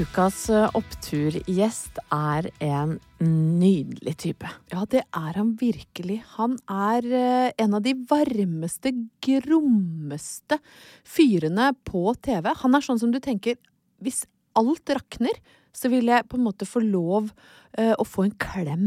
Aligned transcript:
Ukas 0.00 0.46
eh, 0.48 0.68
oppturgjest 0.78 1.98
er 2.14 2.46
en 2.64 2.94
nydelig 3.20 4.14
type. 4.22 4.48
Ja, 4.72 4.86
det 4.88 5.02
er 5.04 5.36
han 5.36 5.50
virkelig. 5.60 6.20
Han 6.38 6.54
er 6.72 7.04
eh, 7.04 7.48
en 7.60 7.76
av 7.76 7.82
de 7.84 7.92
varmeste, 8.08 8.94
grommeste 9.20 10.56
fyrene 11.04 11.72
på 11.84 12.14
TV. 12.24 12.48
Han 12.62 12.78
er 12.78 12.86
sånn 12.86 13.02
som 13.02 13.12
du 13.12 13.20
tenker 13.20 13.58
Hvis 14.00 14.22
alt 14.56 14.88
rakner, 14.88 15.36
så 15.76 15.90
vil 15.92 16.08
jeg 16.08 16.28
på 16.30 16.38
en 16.38 16.46
måte 16.46 16.68
få 16.68 16.80
lov 16.80 17.34
eh, 17.76 17.92
å 17.92 18.06
få 18.06 18.24
en 18.24 18.36
klem 18.40 18.86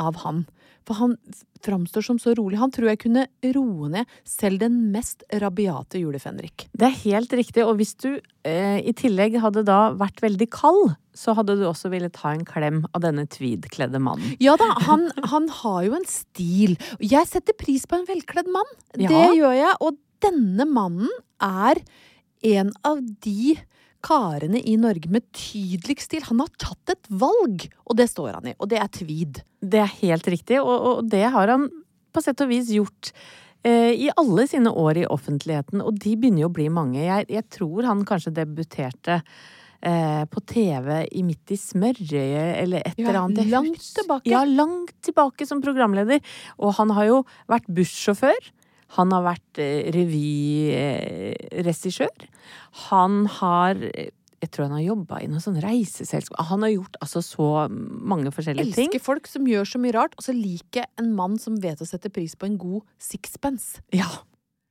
av 0.00 0.22
han. 0.24 0.44
For 0.88 0.96
han 0.96 1.14
framstår 1.60 2.02
som 2.02 2.18
så 2.18 2.32
rolig. 2.34 2.58
Han 2.58 2.72
tror 2.72 2.88
jeg 2.90 3.02
kunne 3.02 3.26
roe 3.54 3.90
ned 3.92 4.08
selv 4.26 4.62
den 4.62 4.78
mest 4.94 5.22
rabiate 5.42 6.00
julefenrik. 6.00 6.66
Det 6.72 6.88
er 6.88 6.96
helt 7.04 7.34
riktig, 7.36 7.64
og 7.66 7.76
hvis 7.80 7.92
du 8.00 8.08
eh, 8.48 8.80
i 8.80 8.94
tillegg 8.96 9.36
hadde 9.42 9.66
da 9.68 9.90
vært 10.00 10.22
veldig 10.24 10.48
kald, 10.54 10.94
så 11.16 11.34
hadde 11.36 11.58
du 11.60 11.66
også 11.68 11.90
villet 11.92 12.14
ta 12.16 12.32
en 12.32 12.46
klem 12.48 12.84
av 12.94 13.04
denne 13.04 13.26
tweedkledde 13.28 14.00
mannen. 14.02 14.36
Ja 14.42 14.56
da, 14.60 14.70
han, 14.86 15.10
han 15.30 15.50
har 15.60 15.82
jo 15.88 15.96
en 15.98 16.08
stil. 16.08 16.78
Jeg 17.02 17.28
setter 17.28 17.56
pris 17.60 17.84
på 17.86 18.00
en 18.00 18.08
velkledd 18.08 18.48
mann. 18.50 18.76
Ja. 18.96 19.10
Det 19.10 19.26
gjør 19.42 19.58
jeg. 19.58 19.74
Og 19.84 20.00
denne 20.24 20.66
mannen 20.68 21.10
er 21.44 21.82
en 22.46 22.72
av 22.88 23.02
de 23.24 23.58
karene 24.04 24.60
i 24.64 24.76
Norge 24.80 25.10
med 25.12 25.26
tydeligst 25.36 26.10
stil. 26.10 26.24
Han 26.30 26.42
har 26.42 26.50
tatt 26.60 26.94
et 26.94 27.12
valg, 27.12 27.68
og 27.84 27.98
det 28.00 28.08
står 28.10 28.32
han 28.38 28.50
i. 28.52 28.56
Og 28.58 28.70
det 28.72 28.80
er 28.80 28.90
tweed. 28.94 29.42
Det 29.60 29.82
er 29.82 29.94
helt 30.00 30.28
riktig, 30.32 30.60
og, 30.62 30.74
og 30.90 31.12
det 31.12 31.26
har 31.34 31.52
han 31.52 31.68
på 32.10 32.22
sett 32.24 32.42
og 32.42 32.50
vis 32.50 32.72
gjort 32.74 33.12
eh, 33.62 33.92
i 33.94 34.10
alle 34.18 34.46
sine 34.50 34.72
år 34.72 35.02
i 35.02 35.06
offentligheten, 35.06 35.82
og 35.84 35.98
de 36.02 36.16
begynner 36.18 36.46
jo 36.46 36.50
å 36.50 36.58
bli 36.58 36.68
mange. 36.72 37.00
Jeg, 37.04 37.28
jeg 37.30 37.46
tror 37.54 37.88
han 37.90 38.04
kanskje 38.08 38.34
debuterte 38.40 39.20
eh, 39.20 40.24
på 40.30 40.42
TV 40.48 41.02
i 41.06 41.24
Midt 41.26 41.54
i 41.54 41.58
smørøyet 41.60 42.56
eller 42.62 42.84
et 42.84 42.96
Ja, 42.98 43.08
eller 43.08 43.20
annet. 43.24 43.50
Langt 43.52 43.84
tilbake. 43.96 44.30
Ja, 44.32 44.44
langt 44.48 44.96
tilbake 45.06 45.46
som 45.48 45.62
programleder. 45.64 46.22
Og 46.58 46.74
han 46.80 46.92
har 46.96 47.10
jo 47.10 47.20
vært 47.50 47.68
bussjåfør. 47.70 48.50
Han 48.96 49.12
har 49.14 49.22
vært 49.22 49.60
eh, 49.62 49.90
revyregissør. 50.90 52.24
Han 52.90 53.26
har 53.40 53.74
eh, 53.90 54.10
jeg 54.40 54.48
tror 54.54 54.70
han 54.70 54.78
har 54.78 54.86
jobba 54.86 55.18
i 55.20 55.28
noe 55.28 55.42
sånn 55.44 55.58
reiseselskap. 55.60 56.40
Han 56.48 56.62
har 56.64 56.70
gjort 56.72 56.96
altså 57.04 57.20
så 57.20 57.68
mange 57.68 58.32
forskjellige 58.32 58.72
ting. 58.72 58.88
Elsker 58.88 59.02
folk 59.04 59.28
som 59.28 59.44
gjør 59.44 59.68
så 59.68 59.76
mye 59.82 59.92
rart, 59.92 60.16
og 60.16 60.24
så 60.24 60.32
liker 60.32 60.88
en 61.00 61.10
mann 61.18 61.36
som 61.42 61.58
vet 61.60 61.82
å 61.84 61.88
sette 61.88 62.08
pris 62.08 62.32
på 62.40 62.48
en 62.48 62.56
god 62.60 62.80
sixpence. 62.96 63.84
Ja, 63.92 64.08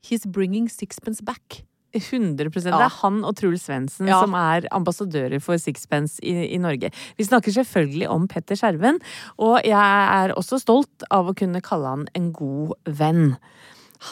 He's 0.01 0.25
bringing 0.25 0.69
sixpence 0.69 1.21
back. 1.21 1.63
100 1.93 2.49
Det 2.53 2.69
er 2.69 2.91
han 3.01 3.23
og 3.25 3.35
Truls 3.35 3.63
Svendsen 3.65 4.07
Ja. 4.07 4.19
som 4.21 4.35
er 4.37 4.67
ambassadører 4.71 5.41
for 5.41 5.57
Sixpence 5.57 6.19
i, 6.21 6.53
i 6.53 6.57
Norge. 6.57 6.91
Vi 7.17 7.23
snakker 7.25 7.51
selvfølgelig 7.51 8.07
om 8.09 8.27
Petter 8.27 8.55
Skjerven, 8.55 8.99
og 9.37 9.59
jeg 9.65 9.73
er 10.21 10.33
også 10.37 10.59
stolt 10.61 11.03
av 11.09 11.27
å 11.29 11.33
kunne 11.33 11.61
kalle 11.61 11.87
han 11.87 12.07
en 12.13 12.31
god 12.31 12.75
venn. 12.85 13.37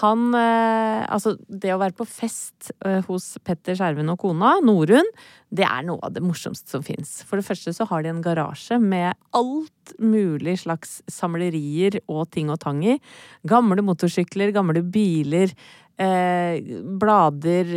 Han 0.02 0.34
eh, 0.36 1.06
Altså, 1.08 1.36
det 1.48 1.72
å 1.72 1.80
være 1.80 1.96
på 1.98 2.08
fest 2.09 2.72
eh, 2.86 3.00
hos 3.08 3.38
Petter 3.48 3.78
Skjerven 3.78 4.12
og 4.12 4.20
kona, 4.20 4.58
Norunn, 4.66 5.08
det 5.48 5.64
er 5.64 5.86
noe 5.88 6.02
av 6.03 6.12
det 6.16 6.24
morsomste 6.25 6.74
som 6.75 6.84
fins. 6.84 7.22
For 7.28 7.40
det 7.40 7.48
første 7.48 7.72
så 7.75 7.88
har 7.88 8.03
de 8.03 8.12
en 8.12 8.24
garasje 8.24 8.80
med 8.84 9.16
alt 9.38 9.94
mulig 10.03 10.58
slags 10.66 11.00
samlerier 11.12 12.02
og 12.12 12.28
ting 12.36 12.52
og 12.52 12.59
tang 12.66 12.84
i. 12.84 12.98
Gamle 13.48 13.86
motorsykler, 13.88 14.52
gamle 14.56 14.84
biler. 14.84 15.56
Eh, 15.98 16.59
blader 17.02 17.72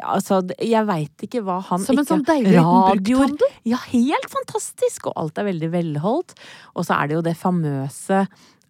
Altså, 0.00 0.38
jeg 0.56 0.86
veit 0.88 1.24
ikke 1.26 1.42
hva 1.44 1.58
han 1.66 1.82
Som 1.84 1.98
en 1.98 2.06
ikke 2.06 2.14
sånn 2.14 2.22
deilig 2.24 2.54
Radioer. 2.56 3.34
Ja, 3.68 3.82
helt 3.90 4.30
fantastisk! 4.32 5.10
Og 5.10 5.18
alt 5.20 5.42
er 5.42 5.50
veldig 5.50 5.68
velholdt. 5.74 6.32
Og 6.72 6.86
så 6.88 6.96
er 6.96 7.10
det 7.10 7.18
jo 7.18 7.26
det 7.26 7.36
famøse 7.36 8.22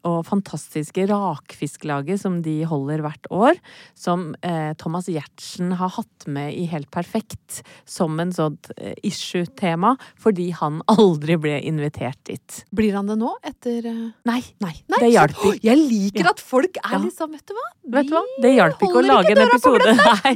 og 0.08 0.24
fantastiske 0.26 1.04
rakfisklaget 1.10 2.20
som 2.22 2.40
de 2.44 2.58
holder 2.68 3.02
hvert 3.04 3.28
år. 3.32 3.58
Som 3.98 4.32
eh, 4.42 4.72
Thomas 4.80 5.08
Giertsen 5.10 5.72
har 5.78 5.92
hatt 5.96 6.26
med 6.26 6.54
i 6.58 6.66
Helt 6.72 6.90
perfekt 6.94 7.62
som 7.88 8.18
en 8.22 8.32
sånt 8.32 8.70
eh, 8.76 8.94
issue-tema, 9.04 9.94
fordi 10.20 10.50
han 10.58 10.80
aldri 10.94 11.36
ble 11.40 11.58
invitert 11.68 12.18
dit. 12.28 12.62
Blir 12.74 12.96
han 12.98 13.10
det 13.10 13.18
nå, 13.20 13.32
etter 13.46 13.86
eh, 13.90 14.02
Nei, 14.28 14.40
Nei, 14.62 14.74
det 14.98 15.12
hjalp 15.14 15.38
ikke. 15.40 15.58
Jeg 15.70 15.80
liker 15.82 16.26
Ja. 16.28 16.34
at 16.36 16.40
folk 16.42 16.78
er 16.82 16.96
Ja. 16.98 17.02
liksom 17.06 17.32
Vet 17.32 17.46
du 17.48 17.54
hva? 17.56 17.68
Vet 17.98 18.10
du 18.10 18.16
hva? 18.16 18.24
Det 18.42 18.54
hjalp 18.56 18.82
ikke 18.82 19.00
å 19.00 19.06
lage 19.06 19.10
lage 19.12 19.36
en 19.36 19.48
episode. 19.48 19.92
Nei. 20.02 20.34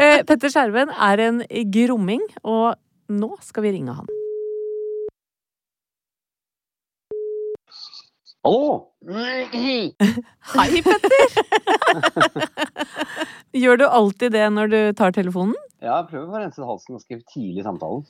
Eh, 0.00 0.22
Petter 0.26 0.50
Skjerven 0.52 0.90
er 0.92 1.22
en 1.28 1.42
gromming, 1.72 2.22
og 2.44 2.74
nå 3.12 3.30
skal 3.44 3.66
vi 3.66 3.76
ringe 3.78 3.94
han. 3.96 4.08
Hallo! 8.46 8.94
Hei, 9.10 10.78
Petter! 10.86 11.24
Gjør 13.62 13.80
du 13.80 13.82
alltid 13.88 14.36
det 14.36 14.44
når 14.54 14.70
du 14.70 14.76
tar 14.94 15.10
telefonen? 15.16 15.56
Ja, 15.82 15.96
jeg 15.96 16.06
prøver 16.12 16.30
å 16.30 16.42
rense 16.44 16.68
halsen 16.68 16.94
ganske 16.94 17.18
tidlig 17.32 17.64
i 17.64 17.66
samtalen. 17.66 18.06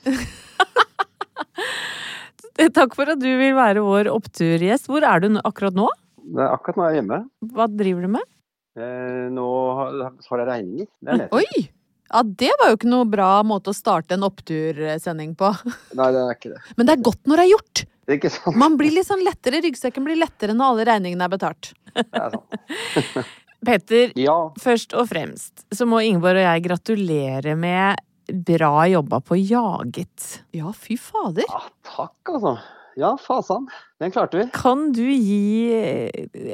Takk 2.77 2.99
for 2.99 3.15
at 3.15 3.23
du 3.23 3.31
vil 3.31 3.57
være 3.57 3.81
vår 3.87 4.11
oppturgjest. 4.13 4.91
Hvor 4.93 5.09
er 5.09 5.25
du 5.25 5.41
akkurat 5.41 5.81
nå? 5.81 5.89
Det 6.21 6.45
er 6.45 6.53
akkurat 6.53 6.83
nå 6.83 6.85
er 6.85 6.93
jeg 6.93 7.01
hjemme. 7.01 7.23
Hva 7.57 7.71
driver 7.73 8.05
du 8.05 8.13
med? 8.19 8.29
Eh, 8.77 9.25
nå 9.33 9.49
har 9.81 9.89
jeg 10.21 10.53
regninger. 10.53 10.93
Det 11.01 11.17
er 11.17 11.25
nedtur. 11.25 11.41
Oi! 11.41 11.65
Ja, 12.13 12.23
det 12.23 12.53
var 12.61 12.71
jo 12.71 12.79
ikke 12.79 12.91
noe 12.91 13.07
bra 13.11 13.31
måte 13.47 13.73
å 13.73 13.77
starte 13.77 14.15
en 14.17 14.27
opptursending 14.27 15.35
på. 15.39 15.51
Nei, 15.99 16.11
det 16.15 16.23
er 16.23 16.37
ikke 16.37 16.53
det. 16.55 16.61
Men 16.79 16.89
det 16.89 16.97
er 16.97 17.07
godt 17.09 17.23
når 17.27 17.43
det 17.43 17.47
er 17.47 17.53
gjort! 17.55 17.83
Det 18.07 18.15
er 18.15 18.21
ikke 18.21 18.31
sant. 18.31 18.59
Man 18.63 18.77
blir 18.79 18.95
litt 18.95 19.09
sånn 19.09 19.25
lettere, 19.27 19.59
ryggsekken 19.65 20.05
blir 20.07 20.19
lettere 20.21 20.55
når 20.55 20.69
alle 20.77 20.87
regningene 20.93 21.27
er 21.27 21.33
betalt. 21.33 21.73
Det 21.97 22.07
er 22.23 22.37
sant. 22.37 23.27
Petter, 23.67 24.13
Ja, 24.21 24.37
først 24.63 24.93
og 24.95 25.09
fremst 25.11 25.65
så 25.75 25.87
må 25.89 25.99
Ingeborg 26.05 26.39
og 26.39 26.45
jeg 26.45 26.63
gratulere 26.69 27.57
med 27.59 27.99
bra 28.47 28.85
jobba 28.91 29.19
på 29.25 29.39
Jaget. 29.41 30.43
Ja, 30.55 30.71
fy 30.77 30.95
fader. 31.01 31.47
ja, 31.49 31.63
takk 31.89 32.31
altså. 32.37 32.53
Ja, 32.97 33.13
fasan. 33.21 33.67
Den 34.01 34.13
klarte 34.13 34.39
vi. 34.41 34.47
Kan 34.57 34.89
du 34.97 35.05
gi 35.05 35.69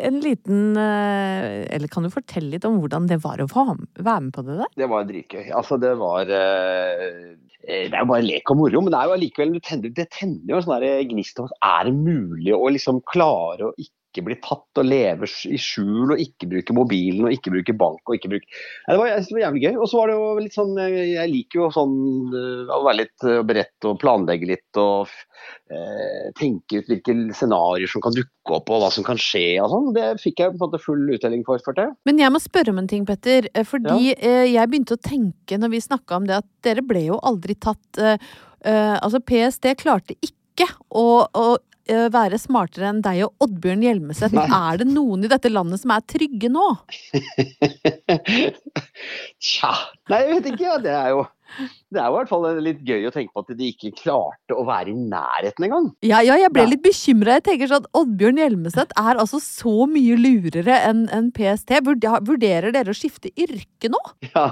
en 0.02 0.18
liten 0.24 0.76
eh, 0.76 1.62
Eller 1.70 1.90
kan 1.90 2.02
du 2.02 2.10
fortelle 2.10 2.50
litt 2.56 2.66
om 2.66 2.80
hvordan 2.82 3.06
det 3.10 3.20
var 3.22 3.38
å 3.42 3.46
være 3.46 4.18
med 4.26 4.34
på 4.34 4.42
det 4.48 4.58
der? 4.58 4.72
Det 4.82 4.88
var 4.90 5.06
dritgøy. 5.06 5.44
Altså, 5.54 5.78
det 5.82 5.94
var 6.00 6.26
eh, 6.26 7.38
Det 7.62 7.94
er 7.94 8.00
jo 8.00 8.10
bare 8.10 8.26
lek 8.26 8.50
og 8.50 8.58
moro, 8.58 8.82
men 8.82 8.90
det 8.90 8.98
er 8.98 9.10
jo 9.10 9.16
allikevel 9.16 9.54
det 9.54 10.08
tenner, 10.10 10.42
jo 10.50 10.58
en 10.58 10.66
sånn 10.66 10.86
gnist 11.12 11.38
om 11.38 11.46
at 11.46 11.58
er 11.70 11.90
det 11.90 11.94
mulig 12.00 12.56
å 12.58 12.72
liksom 12.74 12.98
klare 13.12 13.70
å 13.70 13.74
ikke 13.76 14.01
bli 14.20 14.36
tatt 14.44 14.80
og 14.82 14.84
leve 14.84 15.24
i 15.48 15.58
skjul 15.60 16.12
og 16.12 16.20
ikke 16.20 16.48
bruke 16.50 16.74
mobilen 16.76 17.24
og 17.24 17.32
ikke 17.32 17.52
bruke 17.54 17.74
bank 17.80 18.02
og 18.04 18.18
ikke 18.18 18.30
bruke 18.34 18.44
Nei, 18.50 18.92
det, 18.92 18.98
var, 19.00 19.08
jeg 19.08 19.24
det 19.24 19.36
var 19.36 19.42
jævlig 19.46 19.62
gøy. 19.62 19.76
Og 19.78 19.88
så 19.88 19.98
var 19.98 20.10
det 20.10 20.16
jo 20.18 20.26
litt 20.42 20.56
sånn 20.56 20.72
eh, 20.82 20.96
Jeg 21.14 21.30
liker 21.32 21.60
jo 21.60 21.68
sånn 21.72 21.96
eh, 22.36 22.74
å 22.76 22.80
være 22.84 22.98
litt 23.00 23.26
eh, 23.28 23.40
beredt 23.48 23.88
og 23.88 23.98
planlegge 24.02 24.50
litt 24.50 24.80
og 24.82 25.14
eh, 25.72 26.28
tenke 26.38 26.82
ut 26.82 26.92
hvilke 26.92 27.16
scenarioer 27.38 27.90
som 27.90 28.04
kan 28.04 28.16
dukke 28.16 28.56
opp 28.58 28.68
og 28.74 28.84
hva 28.84 28.92
som 28.92 29.06
kan 29.06 29.20
skje 29.20 29.46
og 29.64 29.72
sånn. 29.72 29.90
Det 29.96 30.06
fikk 30.20 30.44
jeg 30.44 30.52
på 30.52 30.58
en 30.58 30.64
måte 30.66 30.82
full 30.82 31.08
uttelling 31.16 31.46
for, 31.48 31.62
følte 31.64 31.88
jeg. 31.88 31.96
Men 32.10 32.20
jeg 32.20 32.34
må 32.34 32.42
spørre 32.42 32.74
om 32.74 32.82
en 32.82 32.92
ting, 32.92 33.08
Petter. 33.08 33.48
Fordi 33.68 34.12
ja. 34.12 34.44
jeg 34.50 34.70
begynte 34.70 34.98
å 34.98 35.02
tenke 35.02 35.60
når 35.60 35.76
vi 35.76 35.84
snakka 35.88 36.20
om 36.20 36.28
det, 36.28 36.42
at 36.42 36.50
dere 36.66 36.84
ble 36.84 37.06
jo 37.08 37.20
aldri 37.22 37.56
tatt 37.56 38.02
eh, 38.02 38.16
Altså, 38.62 39.18
PST 39.26 39.72
klarte 39.80 40.14
ikke 40.22 40.68
å, 40.94 41.24
å 41.26 41.46
være 41.88 42.40
smartere 42.40 42.90
enn 42.92 43.02
deg 43.04 43.24
og 43.26 43.46
Oddbjørn 43.46 43.84
Hjelmeset. 43.86 44.36
Er 44.42 44.82
det 44.82 44.88
noen 44.90 45.26
i 45.26 45.32
dette 45.32 45.52
landet 45.52 45.82
som 45.82 45.94
er 45.94 46.06
trygge 46.06 46.50
nå? 46.52 46.66
Tja. 49.42 49.72
Nei, 50.12 50.24
jeg 50.24 50.34
vet 50.36 50.52
ikke. 50.52 50.66
Ja. 50.66 50.80
Det 50.82 50.96
er 50.96 51.14
jo 51.14 51.22
det 51.92 52.00
er 52.00 52.08
jo 52.08 52.14
i 52.14 52.16
hvert 52.16 52.30
fall 52.30 52.46
litt 52.64 52.80
gøy 52.86 53.08
å 53.08 53.12
tenke 53.12 53.34
på 53.34 53.42
at 53.44 53.50
de 53.58 53.68
ikke 53.68 53.90
klarte 53.98 54.56
å 54.56 54.64
være 54.64 54.92
i 54.92 54.96
nærheten 54.96 55.66
engang. 55.66 55.90
Ja, 56.06 56.22
ja, 56.24 56.38
jeg 56.40 56.52
ble 56.54 56.64
litt 56.70 56.84
bekymra. 56.84 57.36
Jeg 57.38 57.46
tenker 57.50 57.68
sånn 57.68 57.84
at 57.84 57.98
Oddbjørn 58.00 58.40
Hjelmeset 58.40 58.94
er 58.96 59.20
altså 59.20 59.40
så 59.44 59.74
mye 59.90 60.16
lurere 60.20 60.78
enn 60.88 61.04
en 61.12 61.28
PST. 61.36 61.74
Vurderer 61.84 62.72
dere 62.72 62.94
å 62.94 62.96
skifte 62.96 63.32
yrke 63.36 63.92
nå? 63.92 64.00
Ja. 64.32 64.46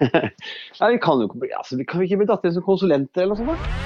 ja 0.80 0.94
vi 0.94 1.02
kan 1.04 1.20
jo 1.20 1.28
ikke 1.28 1.44
bli, 1.44 1.52
altså, 1.58 1.76
kan 1.84 2.00
vi 2.00 2.08
ikke 2.08 2.22
bli 2.22 2.30
datt 2.32 2.48
inn 2.48 2.56
som 2.56 2.64
konsulenter 2.64 3.26
eller 3.26 3.36
noe 3.36 3.52
sånt. 3.52 3.85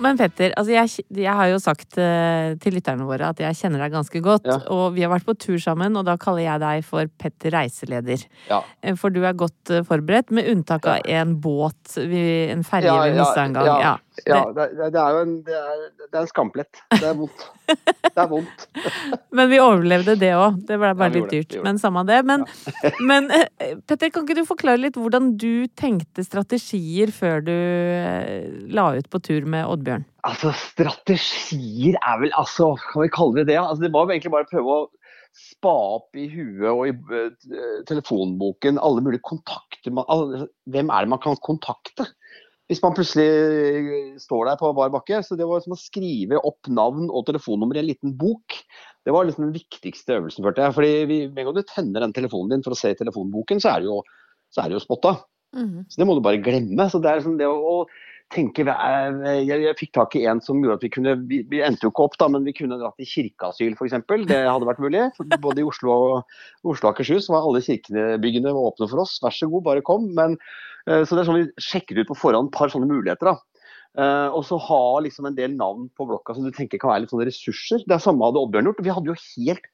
Men 0.00 0.16
Petter, 0.18 0.52
altså 0.56 0.72
jeg, 0.72 1.04
jeg 1.22 1.34
har 1.36 1.48
jo 1.52 1.58
sagt 1.62 1.98
eh, 2.00 2.54
til 2.62 2.74
lytterne 2.74 3.04
våre 3.06 3.28
at 3.32 3.38
jeg 3.42 3.58
kjenner 3.58 3.84
deg 3.84 3.92
ganske 3.94 4.22
godt. 4.24 4.48
Ja. 4.48 4.56
Og 4.72 4.96
vi 4.96 5.04
har 5.04 5.12
vært 5.12 5.26
på 5.28 5.34
tur 5.38 5.58
sammen, 5.62 5.94
og 6.00 6.06
da 6.08 6.16
kaller 6.20 6.46
jeg 6.46 6.62
deg 6.62 6.86
for 6.88 7.10
Petter 7.20 7.54
reiseleder. 7.54 8.24
Ja. 8.48 8.62
Eh, 8.82 8.96
For 8.98 9.14
du 9.14 9.20
er 9.28 9.36
godt 9.38 9.70
eh, 9.70 9.84
forberedt, 9.86 10.32
med 10.34 10.48
unntak 10.50 10.88
av 10.90 11.06
en 11.06 11.36
båt, 11.44 11.96
en 11.98 12.64
ferje 12.66 12.88
Ja, 12.90 12.96
vi 13.04 13.20
ja, 13.20 13.28
en 13.44 13.58
gang. 13.58 13.70
ja. 13.84 13.94
Ja. 14.26 14.36
Ja, 14.36 14.52
det, 14.52 14.90
det, 14.92 15.00
er 15.00 15.16
jo 15.16 15.20
en, 15.24 15.34
det 15.46 15.56
er, 15.56 15.82
det 16.02 16.12
er 16.12 16.20
en 16.20 16.30
skamplett. 16.30 16.80
Det 16.92 17.08
er 17.08 17.18
vondt. 17.18 17.48
Det 18.12 18.20
er 18.20 18.28
vondt. 18.28 18.64
Men 19.32 19.48
vi 19.48 19.56
overlevde 19.62 20.14
det 20.20 20.34
òg. 20.36 20.58
Det 20.68 20.76
ble 20.76 20.90
bare 20.98 21.08
Ja, 21.08 21.14
litt 21.14 21.30
dyrt. 21.32 21.54
Men 21.64 21.78
samme 21.80 22.02
det. 22.04 22.18
Men, 22.28 22.44
men 23.08 23.30
eh, 23.32 23.78
Petter, 23.88 24.10
kan 24.12 24.26
ikke 24.26 24.36
du 24.36 24.44
forklare 24.44 24.82
litt 24.82 24.98
hvordan 25.00 25.30
du 25.40 25.64
tenkte 25.80 26.24
strategier 26.26 27.14
før 27.14 27.40
du 27.46 27.54
eh, 27.54 28.50
la 28.76 28.90
ut 28.98 29.08
på 29.08 29.22
tur 29.24 29.48
med 29.48 29.64
Oddbjørn? 29.64 30.04
Altså, 30.28 30.52
strategier 30.58 31.96
er 31.96 32.20
vel 32.20 32.34
altså, 32.38 32.74
Kan 32.90 33.06
vi 33.06 33.14
kalle 33.14 33.40
det 33.40 33.48
det? 33.54 33.56
Altså, 33.62 33.86
det 33.86 33.94
var 33.94 34.04
jo 34.04 34.14
egentlig 34.14 34.34
bare 34.36 34.46
å 34.46 34.52
prøve 34.52 34.76
å 34.76 34.82
spa 35.32 35.72
opp 35.96 36.18
i 36.20 36.26
huet 36.28 36.68
og 36.68 36.82
i 36.90 36.92
eh, 36.92 37.78
telefonboken 37.88 38.80
alle 38.82 39.04
mulige 39.04 39.24
kontakter 39.24 39.94
man, 39.94 40.04
alle, 40.12 40.46
Hvem 40.68 40.92
er 40.92 41.06
det 41.06 41.12
man 41.14 41.22
kan 41.22 41.40
kontakte? 41.40 42.10
Hvis 42.72 42.80
man 42.80 42.94
plutselig 42.96 44.16
står 44.22 44.48
der 44.48 44.60
på 44.60 44.70
bar 44.76 44.92
bakke. 44.94 45.20
Så 45.26 45.36
det 45.36 45.44
var 45.48 45.60
som 45.60 45.74
å 45.76 45.80
skrive 45.80 46.40
opp 46.40 46.70
navn 46.72 47.10
og 47.10 47.26
telefonnummer 47.28 47.76
i 47.76 47.82
en 47.82 47.90
liten 47.90 48.14
bok. 48.16 48.56
Det 49.04 49.12
var 49.12 49.28
liksom 49.28 49.44
den 49.44 49.56
viktigste 49.56 50.16
øvelsen, 50.16 50.46
følte 50.46 50.64
jeg. 50.64 50.76
Fordi 50.78 50.92
vi, 51.10 51.18
med 51.28 51.42
en 51.42 51.50
gang 51.50 51.58
du 51.58 51.68
tenner 51.68 52.06
den 52.06 52.16
telefonen 52.16 52.56
din 52.56 52.64
for 52.64 52.72
å 52.72 52.80
se 52.80 52.94
i 52.94 52.98
telefonboken, 52.98 53.60
så 53.60 53.74
er 53.74 53.84
det 53.84 53.90
jo, 53.90 54.00
så 54.54 54.64
er 54.64 54.72
det 54.72 54.78
jo 54.78 54.86
spotta. 54.86 55.18
Så 55.92 56.00
det 56.00 56.08
må 56.08 56.16
du 56.16 56.22
bare 56.24 56.40
glemme. 56.40 56.88
Så 56.88 57.02
det 57.02 57.10
er 57.10 57.20
liksom 57.20 57.36
det 57.40 57.48
å, 57.50 57.58
å 57.60 57.76
tenke 58.32 58.64
hva 58.66 58.74
er- 58.80 59.44
jeg, 59.46 59.62
jeg 59.66 59.78
fikk 59.78 59.92
tak 59.96 60.16
i 60.18 60.24
en 60.30 60.40
som 60.44 60.60
gjorde 60.62 60.80
at 60.80 60.86
vi 60.86 60.92
kunne 60.94 61.14
Vi, 61.28 61.42
vi 61.50 61.60
endte 61.64 61.86
jo 61.86 61.92
ikke 61.92 62.06
opp, 62.08 62.18
da, 62.20 62.28
men 62.32 62.44
vi 62.48 62.54
kunne 62.56 62.78
dratt 62.80 63.00
i 63.02 63.08
kirkeasyl 63.08 63.76
f.eks. 63.76 63.96
Det 64.28 64.40
hadde 64.48 64.68
vært 64.68 64.82
mulig. 64.82 65.04
Både 65.42 65.62
i 65.62 65.66
Oslo 65.68 65.92
og 65.92 66.36
Oslo 66.64 66.88
og 66.88 66.92
Akershus 66.94 67.28
var 67.32 67.46
alle 67.46 67.62
kirkebyggene 67.64 68.52
åpne 68.52 68.88
for 68.90 69.04
oss. 69.04 69.18
Vær 69.22 69.36
så 69.36 69.48
god, 69.52 69.66
bare 69.68 69.84
kom. 69.86 70.10
Men, 70.16 70.38
eh, 70.88 71.04
så 71.04 71.14
det 71.14 71.22
er 71.22 71.30
sånn 71.30 71.40
vi 71.42 71.62
sjekker 71.62 72.02
ut 72.02 72.10
på 72.10 72.18
forhånd 72.18 72.50
et 72.50 72.58
par 72.58 72.72
sånne 72.72 72.90
muligheter. 72.90 73.32
da. 73.32 73.38
Uh, 73.92 74.32
og 74.32 74.40
så 74.48 74.56
ha 74.56 75.00
liksom 75.04 75.26
en 75.28 75.36
del 75.36 75.52
navn 75.52 75.90
på 75.92 76.06
blokka 76.08 76.32
som 76.32 76.46
du 76.46 76.54
tenker 76.56 76.80
kan 76.80 76.94
være 76.94 77.04
litt 77.04 77.12
sånne 77.12 77.26
ressurser. 77.28 77.82
Det 77.84 77.92
er 77.92 78.00
samme 78.00 78.24
hadde 78.24 78.40
Oddbjørn 78.40 78.70
gjort. 78.70 78.80
Vi 78.86 78.94
hadde 78.96 79.12
jo 79.12 79.18
helt 79.20 79.66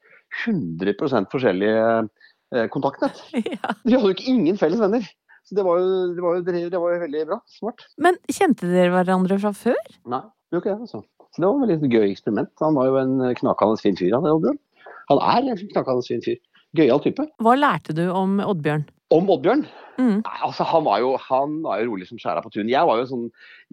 100 0.48 1.28
forskjellige 1.30 1.84
uh, 2.02 2.66
kontaktnett. 2.74 3.22
Ja. 3.54 3.76
Vi 3.84 3.94
hadde 3.94 4.10
jo 4.10 4.16
ikke 4.16 4.32
ingen 4.32 4.58
felles 4.58 4.82
venner. 4.82 5.06
Så 5.48 5.56
det 5.56 5.64
var 5.64 5.78
jo, 5.80 5.92
det 6.12 6.20
var 6.24 6.34
jo, 6.36 6.42
det 6.44 6.80
var 6.82 6.92
jo 6.92 7.00
veldig 7.06 7.22
bra. 7.30 7.38
Smart. 7.48 7.86
Men 8.04 8.18
kjente 8.28 8.68
dere 8.68 8.92
hverandre 8.92 9.38
fra 9.40 9.54
før? 9.56 9.78
Nei, 10.12 10.20
det 10.28 10.58
gjorde 10.58 10.66
ikke 10.66 10.74
det. 10.74 10.88
altså. 10.88 11.00
Så 11.32 11.40
det 11.40 11.48
var 11.48 11.56
et 11.56 11.62
veldig 11.72 11.90
gøy 11.94 12.06
eksperiment. 12.10 12.52
Han 12.60 12.76
var 12.76 12.90
jo 12.90 12.98
en 13.00 13.14
knakende 13.40 13.80
fin 13.80 13.96
fyr, 13.96 14.12
han 14.12 14.28
Oddbjørn. 14.28 14.60
Han 15.08 15.22
er 15.24 15.48
en 15.54 15.62
knakende 15.72 16.04
fin 16.04 16.24
fyr. 16.24 16.36
Gøyal 16.76 17.00
type. 17.00 17.24
Hva 17.40 17.54
lærte 17.56 17.96
du 17.96 18.04
om 18.12 18.36
Oddbjørn? 18.44 18.84
Om 19.14 19.30
Oddbjørn? 19.32 19.62
Mm. 19.98 20.18
Nei, 20.20 20.38
altså 20.46 20.62
han 20.68 20.84
var, 20.86 21.00
jo, 21.02 21.14
han 21.24 21.54
var 21.64 21.80
jo 21.80 21.88
rolig 21.88 22.06
som 22.06 22.18
skjæra 22.20 22.42
på 22.44 22.52
tunet. 22.54 22.70
Jeg 22.70 22.86
var 22.86 23.00
jo 23.00 23.06
sånn 23.10 23.24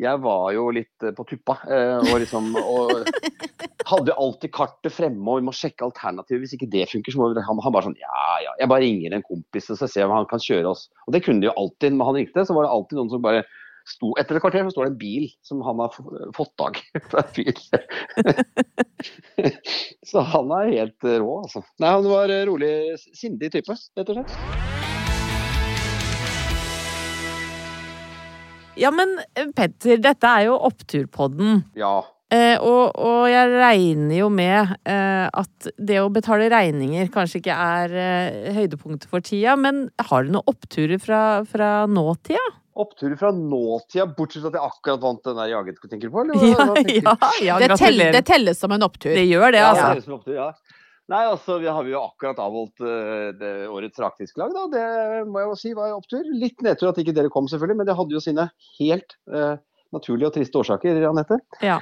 Jeg 0.01 0.21
var 0.23 0.45
jo 0.55 0.63
litt 0.73 1.03
eh, 1.05 1.11
på 1.13 1.25
tuppa. 1.29 1.57
eh, 1.69 1.99
Og 2.07 2.21
liksom 2.23 2.47
og 2.61 3.03
hadde 3.91 4.15
alltid 4.17 4.53
kartet 4.55 4.95
fremme, 4.95 5.21
og 5.29 5.37
vi 5.41 5.45
må 5.45 5.53
sjekke 5.53 5.85
alternativet. 5.85 6.41
Hvis 6.45 6.55
ikke 6.57 6.71
det 6.71 6.87
funker, 6.89 7.13
så 7.13 7.19
må 7.21 7.27
vi 7.35 7.43
han, 7.45 7.61
han 7.61 7.75
bare 7.75 7.89
sånn 7.89 7.99
Ja, 8.01 8.23
ja. 8.45 8.55
Jeg 8.63 8.71
bare 8.71 8.85
ringer 8.87 9.13
en 9.19 9.27
kompis 9.27 9.69
og 9.69 9.77
så 9.77 9.85
ser 9.91 10.01
jeg 10.05 10.09
om 10.09 10.15
han 10.17 10.31
kan 10.31 10.41
kjøre 10.41 10.71
oss. 10.71 10.87
Og 11.05 11.13
det 11.13 11.21
kunne 11.27 11.43
de 11.43 11.51
jo 11.51 11.57
alltid. 11.61 11.93
Når 11.99 12.09
han 12.09 12.19
ringte, 12.21 12.47
så 12.47 12.57
var 12.57 12.65
det 12.65 12.73
alltid 12.73 13.01
noen 13.01 13.13
som 13.13 13.25
bare 13.27 13.43
sto 13.85 14.15
Etter 14.17 14.39
et 14.39 14.41
kvarter 14.41 14.63
så 14.65 14.71
står 14.73 14.87
det 14.87 14.91
en 14.95 15.01
bil 15.03 15.27
som 15.45 15.59
han 15.61 15.77
har 15.83 15.91
fått 16.33 16.55
tak 16.57 16.79
i 16.97 17.03
fra 17.05 17.21
en 17.21 17.35
fyr. 17.35 17.53
så 20.09 20.23
han 20.33 20.49
er 20.57 20.71
helt 20.73 21.05
rå, 21.05 21.29
altså. 21.43 21.61
Nei, 21.83 21.91
han 21.93 22.09
var 22.09 22.33
eh, 22.33 22.47
rolig, 22.49 22.71
sindig 23.13 23.51
type, 23.53 23.77
rett 23.99 24.09
og 24.09 24.17
slett. 24.23 24.74
Ja, 28.79 28.91
men 28.91 29.17
eh, 29.35 29.47
Petter, 29.55 29.99
dette 30.03 30.27
er 30.27 30.49
jo 30.49 30.57
Oppturpodden. 30.67 31.63
Ja. 31.79 32.01
Eh, 32.33 32.57
og, 32.57 32.95
og 32.97 33.27
jeg 33.29 33.51
regner 33.53 34.15
jo 34.17 34.27
med 34.33 34.73
eh, 34.89 35.25
at 35.29 35.67
det 35.77 35.99
å 36.01 36.09
betale 36.13 36.49
regninger 36.51 37.11
kanskje 37.13 37.39
ikke 37.39 37.55
er 37.55 37.93
eh, 38.01 38.51
høydepunktet 38.57 39.07
for 39.11 39.23
tida, 39.23 39.53
men 39.59 39.85
har 40.09 40.25
du 40.25 40.33
noen 40.33 40.49
oppturer 40.49 40.99
fra, 41.01 41.21
fra 41.47 41.71
nåtida? 41.87 42.41
Oppturer 42.75 43.15
fra 43.19 43.29
nåtida, 43.31 44.07
bortsett 44.17 44.43
fra 44.43 44.51
at 44.51 44.57
jeg 44.57 44.71
akkurat 44.73 45.03
vant 45.05 45.21
den 45.29 45.37
der 45.39 45.53
jaget, 45.53 45.77
tenker 45.85 46.09
du 46.09 46.15
på? 46.17 46.25
Eller? 46.25 46.47
Ja, 46.49 46.65
tenker 46.81 46.97
ja, 47.05 47.29
ja 47.45 47.59
Det, 47.61 47.69
tell, 47.79 48.01
det 48.17 48.25
telles 48.27 48.59
som 48.59 48.73
en 48.75 48.83
opptur. 48.89 49.13
Det 49.15 49.23
gjør 49.29 49.53
det, 49.55 49.61
Ja, 49.61 49.71
altså. 49.71 50.19
det 50.25 50.49
ja. 51.05 51.11
Nei, 51.13 51.21
altså, 51.29 51.59
vi 51.61 51.69
har 51.69 51.85
jo 51.85 51.99
akkurat 52.01 52.39
avholdt 52.41 52.81
uh, 52.81 53.29
det, 53.37 53.51
årets 53.69 53.99
rakfisklag, 54.01 54.55
da. 54.55 54.63
Det 54.73 54.85
må 55.29 55.43
jeg 55.43 55.51
jo 55.51 55.57
si 55.61 55.73
var 55.77 55.91
en 55.91 55.99
opptur. 55.99 56.25
Litt 56.33 56.63
nedtur 56.65 56.89
at 56.89 56.97
ikke 57.01 57.13
dere 57.13 57.29
kom, 57.29 57.45
selvfølgelig, 57.51 57.77
men 57.77 57.89
det 57.89 57.97
hadde 57.99 58.15
jo 58.15 58.23
sine 58.23 58.47
helt 58.79 59.13
uh, 59.29 59.53
naturlige 59.93 60.31
og 60.31 60.35
triste 60.39 60.57
årsaker, 60.63 60.97
Anette. 61.05 61.37
Ja. 61.61 61.77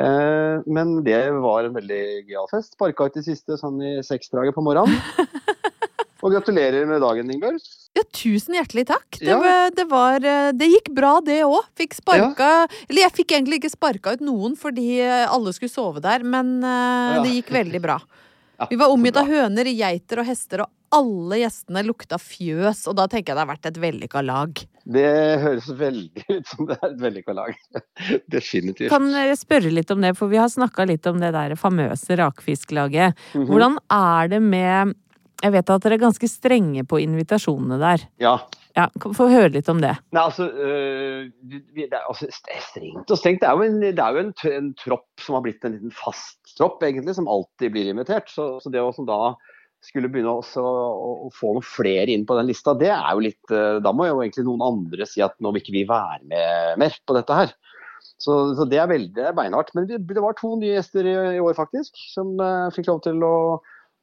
Uh, 0.00 0.64
men 0.64 0.96
det 1.04 1.20
var 1.44 1.68
en 1.68 1.76
veldig 1.76 2.00
gøyal 2.24 2.48
fest. 2.50 2.72
Sparka 2.78 3.10
ut 3.10 3.20
de 3.20 3.26
siste 3.26 3.60
sånn 3.60 3.84
i 3.84 3.98
seksdraget 4.06 4.56
på 4.56 4.64
morgenen. 4.64 4.96
Og 6.24 6.32
gratulerer 6.32 6.86
med 6.88 7.02
dagen, 7.04 7.28
Ingebjørg. 7.28 7.60
Ja, 7.98 8.02
tusen 8.16 8.54
hjertelig 8.56 8.86
takk. 8.88 9.18
Det, 9.18 9.28
Ja. 9.28 9.66
det, 9.68 9.84
var, 9.90 10.24
det 10.56 10.68
gikk 10.70 10.88
bra, 10.96 11.18
det 11.20 11.42
òg. 11.44 11.66
Fikk 11.76 11.98
sparka 11.98 12.64
Eller 12.88 13.02
jeg 13.02 13.12
fikk 13.18 13.34
egentlig 13.36 13.58
ikke 13.60 13.74
sparka 13.74 14.14
ut 14.16 14.24
noen 14.24 14.54
fordi 14.56 15.02
alle 15.04 15.52
skulle 15.52 15.68
sove 15.68 16.00
der, 16.00 16.24
men 16.24 16.62
Ja. 16.64 17.20
det 17.20 17.34
gikk 17.36 17.52
veldig 17.52 17.82
bra. 17.84 17.98
Ja, 18.58 18.66
Vi 18.70 18.76
var 18.78 18.92
omgitt 18.94 19.16
av 19.18 19.26
høner, 19.26 19.68
geiter 19.74 20.22
og 20.22 20.28
hester, 20.28 20.64
og 20.64 20.70
alle 20.94 21.40
gjestene 21.42 21.82
lukta 21.86 22.18
fjøs, 22.22 22.84
og 22.90 22.96
da 23.00 23.08
tenker 23.10 23.32
jeg 23.32 23.38
det 23.38 23.42
har 23.42 23.50
vært 23.50 23.68
et 23.70 23.80
vellykka 23.82 24.22
lag. 24.24 24.62
Det 24.84 25.06
høres 25.42 25.68
veldig 25.78 26.24
ut 26.28 26.50
som 26.52 26.68
det 26.68 26.76
er 26.76 26.90
et 26.90 27.00
vellykka 27.02 27.34
lag. 27.34 27.54
Definitivt. 28.34 28.92
Kan 28.92 29.08
jeg 29.14 29.38
spørre 29.40 29.72
litt 29.72 29.90
om 29.94 30.04
det, 30.04 30.12
for 30.18 30.30
vi 30.30 30.38
har 30.38 30.52
snakka 30.52 30.86
litt 30.90 31.06
om 31.10 31.18
det 31.22 31.32
der 31.34 31.56
famøse 31.58 32.18
rakfisklaget. 32.20 33.16
Mhm. 33.34 33.48
Hvordan 33.50 33.80
er 33.92 34.36
det 34.36 34.42
med 34.44 34.94
Jeg 35.42 35.52
vet 35.52 35.70
at 35.70 35.82
dere 35.84 35.96
er 35.98 36.00
ganske 36.00 36.28
strenge 36.30 36.84
på 36.88 36.96
invitasjonene 37.02 37.76
der. 37.76 38.04
Ja. 38.22 38.38
Ja, 38.74 38.88
Få 39.14 39.28
høre 39.30 39.52
litt 39.54 39.68
om 39.70 39.80
det. 39.82 39.92
Nei, 40.14 40.22
altså, 40.24 40.48
øh, 40.50 41.28
det 41.46 41.86
er, 41.86 42.00
altså 42.02 42.26
Strengt 42.34 43.10
og 43.10 43.20
strengt. 43.20 43.42
Det 43.44 43.48
er 43.48 43.58
jo, 43.58 43.66
en, 43.68 43.82
er 43.86 44.16
jo 44.16 44.22
en, 44.24 44.32
en 44.50 44.70
tropp 44.80 45.22
som 45.22 45.38
har 45.38 45.44
blitt 45.44 45.66
en 45.66 45.76
liten 45.76 45.94
fast 45.94 46.56
tropp, 46.58 46.82
egentlig, 46.82 47.14
som 47.14 47.30
alltid 47.30 47.74
blir 47.74 47.90
invitert. 47.92 48.32
Så, 48.34 48.56
så 48.62 48.72
det 48.74 48.82
å 48.82 48.90
da 49.06 49.36
skulle 49.84 50.08
begynne 50.10 50.32
å, 50.32 50.64
å 51.26 51.30
få 51.34 51.52
noen 51.54 51.66
flere 51.66 52.08
inn 52.14 52.24
på 52.26 52.36
den 52.38 52.48
lista, 52.48 52.72
det 52.78 52.90
er 52.94 53.10
jo 53.12 53.24
litt 53.26 53.52
øh, 53.52 53.82
Da 53.84 53.92
må 53.92 54.08
jo 54.08 54.22
egentlig 54.22 54.46
noen 54.46 54.64
andre 54.64 55.06
si 55.08 55.22
at 55.24 55.36
nå 55.44 55.52
vil 55.52 55.60
ikke 55.60 55.76
vi 55.76 55.84
være 55.88 56.22
med 56.30 56.80
mer 56.80 56.96
på 57.04 57.16
dette 57.18 57.36
her. 57.36 57.54
Så, 58.20 58.32
så 58.56 58.66
det 58.68 58.78
er 58.80 58.90
veldig 58.90 59.34
beinhardt. 59.36 59.74
Men 59.76 59.86
det 59.88 60.22
var 60.22 60.36
to 60.38 60.54
nye 60.58 60.76
gjester 60.76 61.06
i, 61.06 61.14
i 61.36 61.42
år, 61.42 61.54
faktisk, 61.56 61.98
som 62.12 62.34
uh, 62.40 62.72
fikk 62.74 62.90
lov 62.90 63.02
til 63.06 63.22
å, 63.26 63.36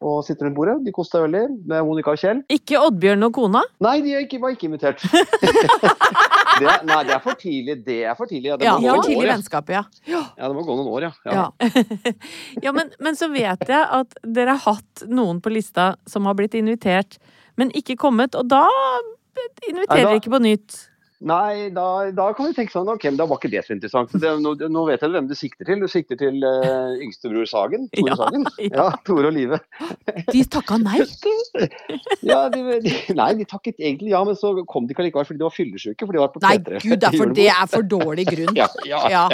å 0.02 0.16
sitter 0.26 0.48
rundt 0.48 0.58
bordet. 0.58 0.76
De 0.86 0.92
koster 0.96 1.20
seg 1.20 1.28
veldig. 1.28 1.42
Med 1.70 1.86
Monica 1.86 2.14
og 2.16 2.20
Kjell. 2.22 2.40
Ikke 2.52 2.80
Oddbjørn 2.82 3.28
og 3.28 3.34
kona? 3.38 3.62
Nei, 3.86 3.96
de 4.02 4.16
er 4.18 4.24
ikke, 4.26 4.40
var 4.42 4.56
ikke 4.56 4.66
invitert. 4.70 5.04
det, 5.12 6.66
er- 6.66 6.86
nei, 6.90 7.00
det 7.08 7.14
er 7.16 7.22
for 7.24 7.38
tidlig. 7.40 7.76
Det 7.86 8.00
er 8.10 8.18
for 8.18 8.30
tidlig. 8.32 8.52
Ja, 8.52 8.58
det 8.58 8.66
Ja, 8.66 8.74
må 8.78 8.82
gå 8.82 8.96
noen 8.96 9.06
tidlig 9.06 9.20
år, 9.22 9.28
ja. 9.28 9.36
vennskap, 9.36 9.70
ja. 9.76 9.84
Ja, 10.10 10.24
det 10.48 10.52
må 10.58 10.64
gå 10.68 10.78
noen 10.80 10.92
år, 10.92 11.08
ja. 11.08 11.14
ja. 11.32 11.48
Ja, 12.66 12.74
men, 12.76 12.92
men 13.00 13.18
så 13.20 13.30
vet 13.34 13.66
jeg 13.70 13.82
at 14.02 14.18
dere 14.26 14.58
har 14.58 14.76
hatt 14.76 15.06
noen 15.10 15.42
på 15.44 15.54
lista 15.54 15.92
som 16.10 16.26
har 16.30 16.38
blitt 16.40 16.58
invitert, 16.58 17.20
men 17.60 17.72
ikke 17.78 17.98
kommet, 18.02 18.36
og 18.38 18.50
da 18.52 18.66
inviterer 19.70 20.08
dere 20.08 20.18
ikke 20.20 20.34
på 20.34 20.42
nytt. 20.44 20.88
Nei, 21.22 21.70
da, 21.70 22.10
da 22.18 22.32
kan 22.34 22.48
vi 22.50 22.56
tenke 22.58 22.74
sånn, 22.74 22.90
ok, 22.90 23.04
men 23.12 23.20
da 23.20 23.28
var 23.30 23.38
ikke 23.38 23.52
det 23.54 23.62
så 23.68 23.76
interessant. 23.76 24.14
Det, 24.18 24.32
nå, 24.42 24.56
nå 24.74 24.86
vet 24.88 25.04
jeg 25.06 25.14
hvem 25.14 25.28
du 25.30 25.36
sikter 25.38 25.68
til. 25.70 25.84
Du 25.84 25.92
sikter 25.92 26.18
til 26.18 26.42
uh, 26.42 26.96
yngstebror 26.98 27.46
Sagen. 27.50 27.86
Tore 27.94 28.10
Ja, 28.10 28.18
Sagen. 28.18 28.48
ja. 28.58 28.70
Ja, 28.72 28.86
Tore 29.06 29.30
og 29.30 29.36
Live. 29.36 29.60
De 30.32 30.42
takka 30.50 30.80
nei. 30.82 31.04
Ja, 32.26 32.46
de, 32.54 32.80
de, 32.84 32.92
nei, 33.18 33.30
de 33.38 33.46
takket 33.50 33.80
egentlig 33.82 34.12
ja, 34.14 34.22
men 34.26 34.38
så 34.38 34.54
kom 34.70 34.86
de 34.88 34.94
ikke 34.96 35.04
allikevel 35.04 35.28
fordi 35.28 35.42
de 35.42 35.46
var 35.46 35.54
fyllesyke. 35.56 36.06
For 36.08 36.16
de 36.16 36.22
var 36.22 36.32
på 36.34 36.42
Nei, 36.44 36.56
P3 36.58 36.82
gud, 36.86 37.06
for 37.22 37.36
det 37.38 37.48
er 37.54 37.70
for 37.70 37.88
dårlig 37.98 38.28
grunn. 38.32 38.58
Ja, 38.92 39.02
ja. 39.12 39.26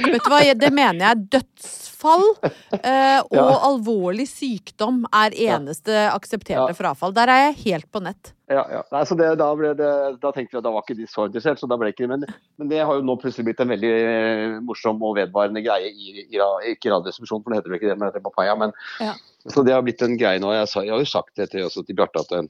Vet 0.00 0.24
du 0.24 0.30
hva, 0.30 0.40
det 0.58 0.70
mener 0.74 1.10
jeg 1.10 1.26
dødsfall 1.36 2.24
uh, 2.40 3.20
og 3.34 3.52
alvorlig 3.68 4.26
sykdom 4.30 5.02
er 5.12 5.36
eneste 5.50 6.06
aksepterte 6.12 6.72
frafall. 6.78 7.14
Der 7.16 7.32
er 7.32 7.46
jeg 7.48 7.60
helt 7.66 7.90
på 7.92 8.02
nett. 8.04 8.32
Ja, 8.52 8.62
ja. 8.68 8.80
Nei, 8.92 9.02
så 9.08 9.16
det, 9.16 9.30
da, 9.40 9.46
ble 9.56 9.70
det, 9.78 9.90
da 10.20 10.30
tenkte 10.34 10.52
vi 10.52 10.60
at 10.60 10.66
da 10.66 10.72
var 10.74 10.84
ikke 10.84 10.98
de 10.98 11.06
så 11.08 11.24
interessert, 11.30 11.60
så 11.60 11.68
da 11.70 11.78
ble 11.80 11.88
det 11.88 11.94
ikke 11.94 12.10
men, 12.10 12.26
men 12.60 12.68
det 12.68 12.82
har 12.84 12.98
jo 12.98 13.04
nå 13.06 13.14
plutselig 13.20 13.46
blitt 13.48 13.62
en 13.64 13.72
veldig 13.72 13.92
eh, 13.94 14.56
morsom 14.66 15.00
og 15.00 15.16
vedvarende 15.16 15.62
greie 15.64 15.88
i, 15.88 16.26
i, 16.26 16.40
ikke 16.74 16.92
Radioresepsjonen, 16.92 17.44
for 17.44 17.54
det 17.54 17.62
heter 17.62 17.72
vel 17.72 17.80
ikke 17.80 17.88
det, 17.88 17.96
men 17.96 18.04
det 18.04 18.12
heter 18.12 18.26
Papaya. 18.26 18.58
Men, 18.60 18.76
Ja. 19.00 19.14
Så 19.52 19.60
det 19.60 19.74
har 19.74 19.82
blitt 19.84 20.00
en 20.00 20.14
greie 20.16 20.40
nå. 20.40 20.54
Jeg, 20.56 20.68
sa, 20.72 20.80
jeg 20.80 20.94
har 20.94 21.02
jo 21.02 21.08
sagt 21.08 21.34
det 21.36 21.50
til, 21.52 21.66
også 21.66 21.82
til 21.84 21.96
Bjarte 21.98 22.22
at 22.24 22.30
eh, 22.36 22.46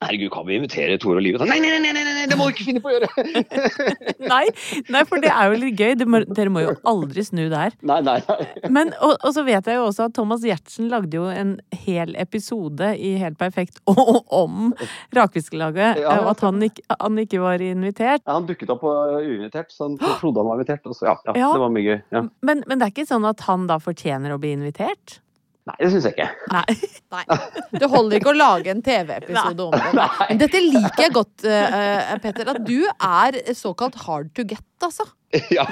herregud, 0.00 0.30
kan 0.32 0.46
vi 0.48 0.56
invitere 0.56 0.96
Tore 1.02 1.18
og 1.20 1.24
Live? 1.24 1.44
Nei, 1.48 1.58
nei, 1.60 1.76
nei, 1.82 1.90
nei, 1.92 2.02
nei, 2.06 2.26
det 2.30 2.36
må 2.40 2.46
du 2.48 2.54
ikke 2.54 2.66
finne 2.70 2.80
på 2.84 2.88
å 2.88 2.94
gjøre! 2.94 3.08
Nei, 4.30 4.44
nei, 4.92 5.00
for 5.08 5.20
det 5.22 5.30
er 5.32 5.50
jo 5.52 5.58
litt 5.62 5.78
gøy. 5.80 5.94
Det 5.98 6.06
må, 6.08 6.20
dere 6.28 6.52
må 6.52 6.60
jo 6.62 6.72
aldri 6.88 7.22
snu 7.24 7.42
der. 7.52 7.72
nei, 7.86 7.98
nei, 8.04 8.18
nei. 8.28 8.68
Men, 8.72 8.92
og, 9.02 9.14
og 9.26 9.32
så 9.34 9.42
vet 9.46 9.66
jeg 9.68 9.78
jo 9.78 9.86
også 9.88 10.06
at 10.08 10.14
Thomas 10.16 10.44
Giertsen 10.44 10.90
lagde 10.92 11.16
jo 11.18 11.24
en 11.32 11.54
hel 11.86 12.12
episode 12.20 12.92
i 13.00 13.14
Helt 13.20 13.38
perfekt 13.40 13.80
om 14.42 14.70
rakfiskelaget, 15.16 16.00
Ja. 16.04 16.18
og 16.22 16.30
at 16.34 16.44
han 16.46 16.60
ikke, 16.68 16.84
han 17.00 17.18
ikke 17.24 17.40
var 17.42 17.64
invitert. 17.64 18.22
Ja, 18.26 18.36
han 18.38 18.46
dukket 18.48 18.70
opp 18.74 18.82
på 18.84 18.92
uinvitert, 19.20 19.72
så 19.74 19.88
han 19.88 19.98
trodde 20.20 20.40
han 20.44 20.50
var 20.52 20.60
invitert. 20.60 20.86
Og 20.88 20.96
så, 20.96 21.08
ja, 21.10 21.16
ja. 21.34 21.50
Det 21.52 21.64
var 21.64 21.74
mye 21.74 21.86
gøy. 21.88 21.98
Ja. 22.14 22.24
Men, 22.46 22.62
men 22.70 22.80
det 22.80 22.88
er 22.88 22.94
ikke 22.94 23.08
sånn 23.10 23.26
at 23.28 23.44
han 23.48 23.66
da 23.70 23.80
fortjener 23.82 24.36
å 24.36 24.40
bli 24.42 24.54
invitert? 24.56 25.18
Nei, 25.68 25.76
det 25.76 25.90
syns 25.92 26.06
jeg 26.08 26.16
ikke. 26.16 26.28
Nei. 26.54 26.76
Nei. 27.14 27.24
Det 27.76 27.88
holder 27.92 28.16
ikke 28.20 28.32
å 28.32 28.38
lage 28.38 28.72
en 28.72 28.82
TV-episode 28.84 29.66
om 29.66 29.76
det. 29.76 30.06
Men 30.30 30.40
dette 30.40 30.62
liker 30.64 31.04
jeg 31.04 31.14
godt, 31.16 31.44
uh, 31.44 32.16
Peter. 32.24 32.52
At 32.54 32.62
du 32.66 32.78
er 32.88 33.40
såkalt 33.58 33.98
hard 34.06 34.32
to 34.36 34.46
get, 34.48 34.64
altså. 34.80 35.06
ja. 35.58 35.66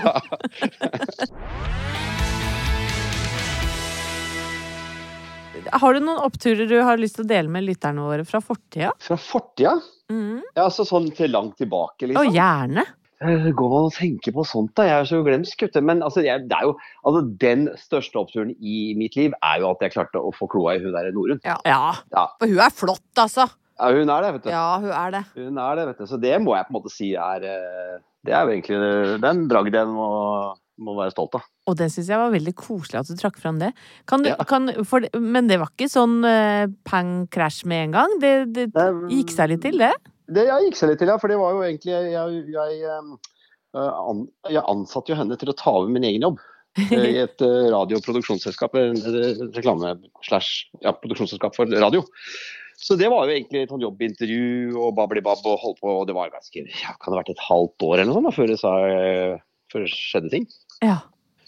Har 5.73 5.95
du 5.95 6.01
noen 6.05 6.21
oppturer 6.23 6.69
du 6.69 6.79
har 6.85 7.01
lyst 7.01 7.19
til 7.19 7.27
å 7.27 7.31
dele 7.33 7.51
med 7.53 7.67
lytterne 7.67 8.05
våre 8.05 8.25
fra 8.29 8.41
fortida? 8.45 8.93
Fra 9.03 9.19
fortida? 9.21 9.75
Mm. 10.13 10.41
Ja, 10.55 10.69
altså 10.69 10.87
sånn 10.89 11.11
til 11.17 11.33
langt 11.35 11.59
tilbake, 11.61 12.07
liksom. 12.09 12.23
Og 12.23 12.37
gjerne! 12.37 12.85
Eh, 13.21 13.49
Går 13.51 13.71
man 13.73 13.87
og 13.89 13.95
tenker 13.97 14.35
på 14.37 14.45
sånt, 14.47 14.71
da? 14.79 14.85
Jeg 14.87 15.01
er 15.03 15.09
så 15.11 15.21
glemsk, 15.27 15.59
gutter. 15.65 15.83
Men 15.83 16.03
altså, 16.07 16.23
jeg, 16.23 16.45
det 16.51 16.55
er 16.59 16.69
jo, 16.69 16.75
altså, 17.05 17.23
den 17.43 17.65
største 17.81 18.21
oppturen 18.21 18.53
i 18.63 18.93
mitt 18.99 19.17
liv 19.19 19.33
er 19.43 19.63
jo 19.65 19.73
at 19.73 19.83
jeg 19.83 19.97
klarte 19.97 20.21
å 20.23 20.31
få 20.37 20.47
kloa 20.53 20.77
i 20.77 20.83
hun 20.85 20.95
der 20.95 21.11
Norun. 21.17 21.41
Ja. 21.47 21.57
Ja. 21.67 22.27
For 22.39 22.47
hun 22.47 22.61
er 22.63 22.75
flott, 22.75 23.09
altså. 23.19 23.49
ja, 23.79 23.91
hun 23.95 24.13
er 24.15 24.23
det, 24.27 24.31
vet 24.37 24.47
du. 24.47 24.51
Ja, 24.55 24.67
hun 24.83 24.93
er 24.95 25.17
det. 25.17 25.25
Hun 25.35 25.59
er 25.65 25.81
det, 25.81 25.87
vet 25.91 25.99
du. 26.05 26.07
Så 26.13 26.21
det 26.23 26.37
må 26.45 26.55
jeg 26.55 26.69
på 26.69 26.75
en 26.75 26.79
måte 26.79 26.95
si 26.95 27.11
er 27.19 27.47
eh, 27.49 27.99
Det 28.27 28.35
er 28.35 28.45
jo 28.47 28.55
egentlig 28.55 29.21
den 29.23 29.45
dragden 29.51 29.79
jeg 29.81 29.91
må, 29.95 30.09
må 30.87 30.95
være 30.99 31.15
stolt 31.15 31.35
av. 31.39 31.47
Og 31.69 31.77
det 31.79 31.89
syns 31.93 32.09
jeg 32.11 32.19
var 32.21 32.31
veldig 32.33 32.55
koselig 32.59 33.01
at 33.03 33.11
du 33.11 33.19
trakk 33.19 33.39
fram 33.43 33.59
det. 33.61 33.73
Kan 34.09 34.23
du, 34.25 34.31
Ja. 34.31 34.37
kan, 34.49 34.71
for, 34.89 35.03
men 35.19 35.51
det 35.51 35.59
var 35.61 35.71
ikke 35.75 35.91
sånn 35.91 36.21
uh, 36.27 36.71
pang 36.87 37.27
krasj 37.35 37.65
med 37.69 37.89
en 37.89 37.97
gang? 37.99 38.15
Det, 38.23 38.33
det 38.55 38.69
gikk 39.13 39.35
seg 39.35 39.51
litt 39.53 39.63
til, 39.67 39.79
det? 39.83 39.91
Det 40.29 40.45
jeg 40.49 40.69
gikk 40.69 40.77
seg 40.77 40.91
litt 40.93 41.01
til, 41.03 41.11
ja. 41.13 41.17
For 41.21 41.33
det 41.33 41.39
var 41.41 41.57
jo 41.57 41.65
egentlig 41.65 41.95
Jeg, 41.95 42.39
jeg, 42.53 42.79
eh, 42.85 44.23
jeg 44.53 44.65
ansatte 44.69 45.13
jo 45.13 45.19
henne 45.19 45.39
til 45.41 45.53
å 45.53 45.57
ta 45.57 45.75
over 45.81 45.91
min 45.93 46.07
egen 46.09 46.27
jobb. 46.27 46.39
eh, 46.79 47.05
I 47.09 47.19
et 47.25 47.43
eh, 47.43 47.69
radio- 47.73 47.99
og 47.99 48.05
produksjonsselskap. 48.07 48.77
eh, 48.77 49.43
Reklame 49.57 49.97
slash 50.27 50.69
ja, 50.85 50.93
for 50.93 51.67
radio. 51.75 52.05
Så 52.79 52.95
det 52.97 53.09
var 53.11 53.27
jo 53.27 53.35
egentlig 53.35 53.65
et 53.65 53.73
jobbintervju 53.83 54.77
og 54.79 54.95
babli-bab 54.95 55.43
og 55.51 55.59
holdt 55.65 55.81
på. 55.83 55.91
Og 56.03 56.07
det 56.07 56.15
var 56.15 56.31
ganske 56.31 56.63
ja, 56.63 56.95
Kan 57.01 57.11
det 57.11 57.17
ha 57.17 57.23
vært 57.25 57.35
et 57.35 57.47
halvt 57.49 57.83
år 57.89 57.99
eller 57.99 58.13
noe 58.13 58.21
sånt 58.21 58.29
da, 58.31 58.37
før 58.37 58.53
det, 58.53 58.59
sa, 58.61 58.75
eh, 58.87 59.39
før 59.73 59.87
det 59.87 59.95
skjedde 59.95 60.31
ting. 60.37 60.47
Ja. 60.85 61.01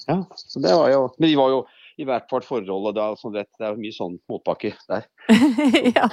Ja, 0.08 0.22
så 0.34 0.58
det 0.64 0.72
var 0.72 0.88
jo 0.90 1.02
Men 1.20 1.28
vi 1.28 1.36
var 1.36 1.50
jo 1.52 1.58
i 2.00 2.06
hvert 2.08 2.30
vårt 2.32 2.46
forhold, 2.48 2.88
og 2.88 2.96
det 2.96 3.02
er, 3.04 3.16
sånn, 3.20 3.36
rett, 3.36 3.50
det 3.60 3.68
er 3.68 3.78
mye 3.80 3.94
sånn 3.94 4.16
motbakke 4.30 4.72
der. 4.90 5.06
ja. 5.98 6.08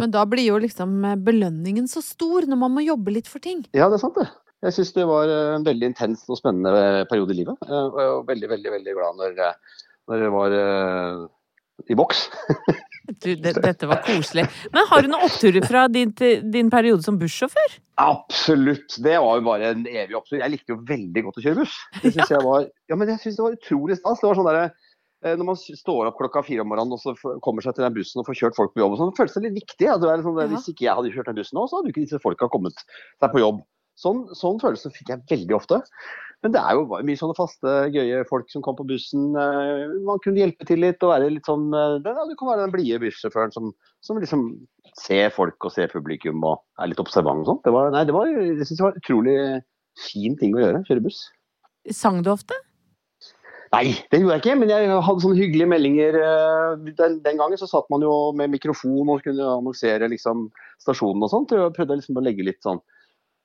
Men 0.00 0.14
da 0.14 0.24
blir 0.28 0.48
jo 0.48 0.60
liksom 0.62 0.96
eh, 1.08 1.18
belønningen 1.28 1.88
så 1.90 2.02
stor 2.04 2.48
når 2.48 2.60
man 2.64 2.74
må 2.74 2.84
jobbe 2.84 3.14
litt 3.14 3.30
for 3.30 3.44
ting. 3.44 3.62
Ja, 3.76 3.88
det 3.88 4.00
er 4.00 4.04
sant 4.04 4.18
det. 4.18 4.28
Jeg 4.62 4.76
syns 4.76 4.94
det 4.96 5.08
var 5.10 5.30
eh, 5.30 5.54
en 5.56 5.66
veldig 5.66 5.92
intens 5.92 6.24
og 6.28 6.40
spennende 6.40 6.74
eh, 6.78 7.04
periode 7.10 7.34
i 7.34 7.42
livet. 7.42 7.68
Og 7.68 8.00
jeg 8.02 8.14
var 8.14 8.30
veldig, 8.32 8.52
veldig 8.56 8.74
veldig 8.78 8.96
glad 8.98 9.20
når, 9.22 9.44
når 10.10 10.26
jeg 10.26 10.34
var 10.38 10.58
i 11.90 11.98
boks. 11.98 12.26
Du, 13.22 13.34
det, 13.34 13.52
dette 13.62 13.86
var 13.90 14.00
koselig. 14.06 14.44
Men 14.72 14.86
har 14.88 15.02
du 15.02 15.08
noen 15.10 15.26
oppturer 15.26 15.64
fra 15.66 15.84
din, 15.90 16.12
din 16.54 16.70
periode 16.72 17.04
som 17.04 17.18
bussjåfør? 17.18 17.74
Absolutt. 18.02 18.96
Det 19.02 19.16
var 19.20 19.38
jo 19.38 19.44
bare 19.46 19.72
en 19.74 19.82
evig 19.86 20.16
opptur. 20.16 20.38
Jeg 20.40 20.54
likte 20.54 20.74
jo 20.74 20.78
veldig 20.88 21.24
godt 21.26 21.40
å 21.40 21.44
kjøre 21.44 21.60
buss. 21.60 21.76
Det 21.98 22.14
synes 22.14 22.32
jeg 22.36 22.46
var, 22.46 22.66
ja, 22.90 22.98
men 22.98 23.12
jeg 23.12 23.22
synes 23.24 23.38
det 23.38 23.46
var 23.46 23.58
utrolig 23.58 23.98
stas. 23.98 24.22
Det 24.22 24.28
var 24.28 24.38
sånn 24.38 24.48
der, 24.50 24.60
eh, 24.62 24.91
når 25.22 25.46
man 25.52 25.56
står 25.58 26.08
opp 26.10 26.16
klokka 26.18 26.42
fire 26.46 26.64
om 26.64 26.70
morgenen 26.72 26.96
og 26.96 27.02
så 27.02 27.12
kommer 27.44 27.62
seg 27.64 27.76
til 27.76 27.84
den 27.86 27.94
bussen 27.94 28.20
og 28.22 28.26
får 28.26 28.40
kjørt 28.40 28.56
folk 28.58 28.72
på 28.74 28.82
jobb, 28.82 28.96
og 28.96 28.98
sånn, 29.00 29.12
det 29.12 29.20
føles 29.20 29.36
det 29.36 29.44
litt 29.46 29.60
viktig. 29.60 29.86
Ja. 29.86 29.98
Det 30.00 30.08
er 30.10 30.18
liksom, 30.22 30.40
Ja. 30.42 30.48
Hvis 30.50 30.66
ikke 30.72 30.86
jeg 30.88 30.96
hadde 30.98 31.12
kjørt 31.14 31.30
den 31.30 31.38
bussen 31.38 31.58
nå, 31.60 31.68
så 31.70 31.78
hadde 31.78 31.92
ikke 31.94 32.04
disse 32.06 32.22
folka 32.24 32.48
kommet 32.50 32.74
seg 32.82 33.30
på 33.30 33.42
jobb. 33.44 33.62
Sånn, 34.02 34.22
sånn 34.34 34.58
følelse 34.58 34.90
fikk 34.90 35.10
jeg 35.12 35.20
veldig 35.30 35.54
ofte. 35.58 35.82
Men 36.42 36.54
det 36.56 36.58
er 36.58 36.74
jo 36.74 36.86
mye 37.06 37.18
sånne 37.20 37.36
faste, 37.38 37.72
gøye 37.94 38.24
folk 38.26 38.48
som 38.50 38.62
kom 38.66 38.74
på 38.74 38.86
bussen. 38.88 39.28
eh, 39.38 39.92
Man 40.02 40.18
kunne 40.24 40.40
hjelpe 40.42 40.66
til 40.66 40.80
litt 40.82 41.04
og 41.06 41.12
være 41.12 41.28
litt 41.30 41.46
sånn 41.46 41.68
eh, 41.70 42.00
ja, 42.02 42.24
Du 42.26 42.34
kan 42.34 42.48
være 42.48 42.64
den 42.64 42.72
blide 42.72 42.98
bussjåføren 43.04 43.52
som, 43.54 43.68
som 44.02 44.18
liksom 44.18 44.48
ser 44.98 45.30
folk 45.30 45.54
og 45.62 45.70
ser 45.70 45.92
publikum 45.92 46.42
og 46.42 46.64
er 46.82 46.90
litt 46.90 46.98
observant 47.04 47.44
og 47.44 47.52
sånn. 47.52 47.60
Det 47.68 47.74
var, 47.76 47.92
nei, 47.94 48.02
det 48.08 48.16
var, 48.16 48.26
jeg 48.26 48.66
synes 48.66 48.80
det 48.80 48.86
var 48.88 48.96
en 48.96 49.04
utrolig 49.04 49.36
fin 50.08 50.34
ting 50.40 50.56
å 50.56 50.64
gjøre, 50.64 50.82
kjøre 50.88 51.04
buss. 51.04 51.20
Sang 51.94 52.22
du 52.26 52.32
ofte? 52.32 52.58
Nei, 53.72 53.94
det 54.12 54.18
gjorde 54.20 54.34
jeg 54.36 54.42
ikke, 54.42 54.54
men 54.60 54.68
jeg 54.68 54.88
hadde 55.06 55.22
sånne 55.24 55.38
hyggelige 55.38 55.70
meldinger. 55.72 56.16
eh, 56.20 56.90
Den, 56.98 57.14
den 57.24 57.38
gangen 57.40 57.56
så 57.56 57.68
satt 57.70 57.86
man 57.92 58.04
jo 58.04 58.12
med 58.36 58.52
mikrofon 58.52 59.08
og 59.08 59.22
kunne 59.24 59.46
annonsere 59.48 60.10
liksom, 60.12 60.50
stasjonen 60.82 61.24
og 61.24 61.32
sånt. 61.32 61.54
Jeg 61.56 61.72
prøvde 61.78 61.96
liksom 61.96 62.20
å 62.20 62.24
legge 62.26 62.44
litt 62.44 62.60
sånn 62.60 62.82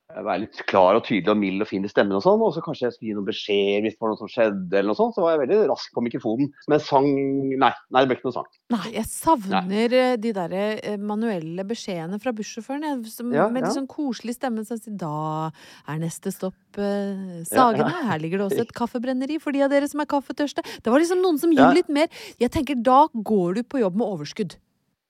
være 0.08 0.40
litt 0.46 0.60
klar 0.70 0.96
og 0.96 1.04
tydelig 1.04 1.32
og 1.34 1.40
mild 1.40 1.64
og 1.64 1.68
fin 1.68 1.84
i 1.86 1.90
stemmen 1.92 2.16
og 2.18 2.24
sånn. 2.24 2.42
Og 2.44 2.54
så 2.56 2.62
kanskje 2.64 2.86
jeg 2.88 2.96
skulle 2.96 3.10
gi 3.12 3.16
noen 3.18 3.28
beskjed 3.28 3.84
hvis 3.84 3.98
det 3.98 4.04
var 4.04 4.14
noe 4.14 4.20
som 4.22 4.30
skjedde 4.32 4.78
eller 4.80 4.92
noe 4.92 5.00
sånt. 5.00 5.16
Så 5.18 5.24
var 5.24 5.34
jeg 5.36 5.42
veldig 5.44 5.58
rask 5.72 5.94
på 5.96 6.04
mikrofonen. 6.06 6.52
Men 6.72 6.84
sang 6.84 7.08
Nei, 7.08 7.72
nei 7.92 8.04
det 8.04 8.10
ble 8.10 8.18
ikke 8.18 8.28
noe 8.30 8.36
sang. 8.38 8.48
Nei, 8.74 8.84
jeg 8.96 9.10
savner 9.10 9.68
nei. 9.68 10.06
de 10.22 10.32
der 10.36 10.56
eh, 10.58 10.98
manuelle 11.02 11.66
beskjedene 11.68 12.20
fra 12.24 12.34
bussjåføren. 12.36 12.86
jeg, 12.88 13.16
Ja, 13.36 13.48
Med 13.52 13.66
litt 13.66 13.76
sånn 13.76 13.90
koselig 13.90 14.38
stemme 14.38 14.64
som 14.68 14.80
sier 14.80 14.96
da 15.00 15.50
er 15.88 16.00
neste 16.02 16.32
stopp 16.36 16.80
eh, 16.80 17.44
Sagene. 17.50 17.92
Her 18.12 18.22
ligger 18.24 18.44
det 18.44 18.48
også 18.52 18.64
et 18.64 18.76
kaffebrenneri 18.78 19.42
for 19.44 19.56
de 19.56 19.66
av 19.66 19.74
dere 19.74 19.90
som 19.92 20.04
er 20.04 20.10
kaffetørste. 20.10 20.64
Det 20.84 20.94
var 20.94 21.04
liksom 21.04 21.24
noen 21.24 21.42
som 21.42 21.52
Ja. 21.52 21.66
gjorde 21.66 21.82
litt 21.82 21.92
mer. 21.92 22.08
Jeg 22.40 22.54
tenker 22.54 22.80
da 22.80 23.08
går 23.12 23.60
du 23.60 23.64
på 23.68 23.84
jobb 23.84 24.00
med 24.00 24.08
overskudd. 24.08 24.56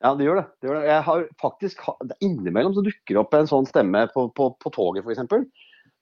Ja, 0.04 0.14
det 0.14 0.28
gjør 0.28 0.42
det. 0.42 0.46
det, 0.62 0.70
gjør 0.70 0.78
det. 0.78 0.90
Jeg 0.92 1.04
har 1.08 1.24
faktisk, 1.42 1.86
Innimellom 2.22 2.76
så 2.76 2.84
dukker 2.86 3.16
det 3.16 3.22
opp 3.22 3.34
en 3.34 3.50
sånn 3.50 3.70
stemme 3.70 4.04
på, 4.14 4.28
på, 4.38 4.52
på 4.62 4.72
toget, 4.76 5.08
f.eks. 5.08 5.24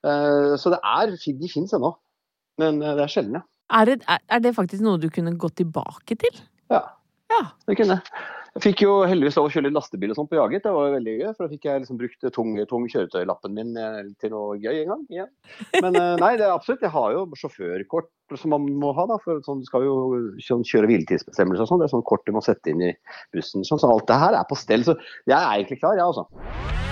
Uh, 0.04 0.52
så 0.60 0.72
det 0.74 0.80
er, 0.84 1.14
de 1.16 1.50
fins 1.50 1.72
ennå. 1.76 1.94
Men 2.60 2.82
uh, 2.84 2.92
det 2.98 3.06
er 3.06 3.12
sjelden, 3.12 3.40
ja. 3.40 3.46
Er 3.76 3.88
det, 3.88 3.96
er 4.06 4.42
det, 4.44 4.52
faktisk 4.54 4.84
noe 4.84 5.00
du 5.02 5.08
kunne 5.10 5.32
gått 5.40 5.56
tilbake 5.58 6.14
til? 6.20 6.42
Ja. 6.70 6.84
ja. 7.32 7.40
Det 7.66 7.74
kunne 7.80 7.96
jeg. 7.96 8.20
Jeg 8.56 8.62
fikk 8.64 8.82
jo 8.86 8.92
heldigvis 9.04 9.36
lov 9.36 9.50
å 9.50 9.52
kjøre 9.52 9.72
lastebil 9.74 10.12
og 10.14 10.16
sånt 10.18 10.30
på 10.30 10.38
jaget. 10.38 10.64
Det 10.64 10.72
var 10.72 10.94
veldig 10.94 11.14
gøy. 11.18 11.26
For 11.34 11.44
da 11.44 11.52
fikk 11.52 11.66
jeg 11.68 11.82
liksom 11.82 11.98
brukt 12.00 12.28
tung, 12.32 12.54
tung 12.70 12.86
kjøretøylappen 12.88 13.56
min 13.56 13.74
eh, 13.76 13.98
til 14.22 14.32
noe 14.32 14.56
gøy 14.62 14.80
en 14.80 14.92
gang. 14.94 15.02
igjen. 15.12 15.32
Men 15.84 16.00
nei, 16.22 16.32
det 16.40 16.46
er 16.46 16.54
absolutt. 16.54 16.84
Jeg 16.86 16.94
har 16.94 17.12
jo 17.12 17.26
sjåførkort 17.36 18.08
som 18.40 18.56
man 18.56 18.64
må 18.80 18.94
ha. 18.96 19.06
da, 19.12 19.20
for 19.22 19.44
sånn, 19.44 19.60
Du 19.60 19.68
skal 19.68 19.84
jo 19.84 19.98
sånn, 20.42 20.64
kjøre 20.66 20.88
hviletidsbestemmelser 20.90 21.66
og 21.66 21.70
sånn. 21.70 21.84
Det 21.84 21.90
er 21.90 21.94
sånn 21.98 22.08
kort 22.08 22.24
du 22.24 22.32
må 22.32 22.44
sette 22.44 22.72
inn 22.72 22.82
i 22.88 22.92
bussen. 23.36 23.66
Sånn, 23.68 23.82
så 23.82 23.92
alt 23.92 24.08
det 24.08 24.18
her 24.24 24.40
er 24.40 24.48
på 24.48 24.58
stell. 24.58 24.88
Så 24.88 24.96
jeg 25.28 25.36
er 25.36 25.52
egentlig 25.52 25.82
klar, 25.84 26.00
jeg 26.00 26.06
ja, 26.06 26.10
altså. 26.10 26.85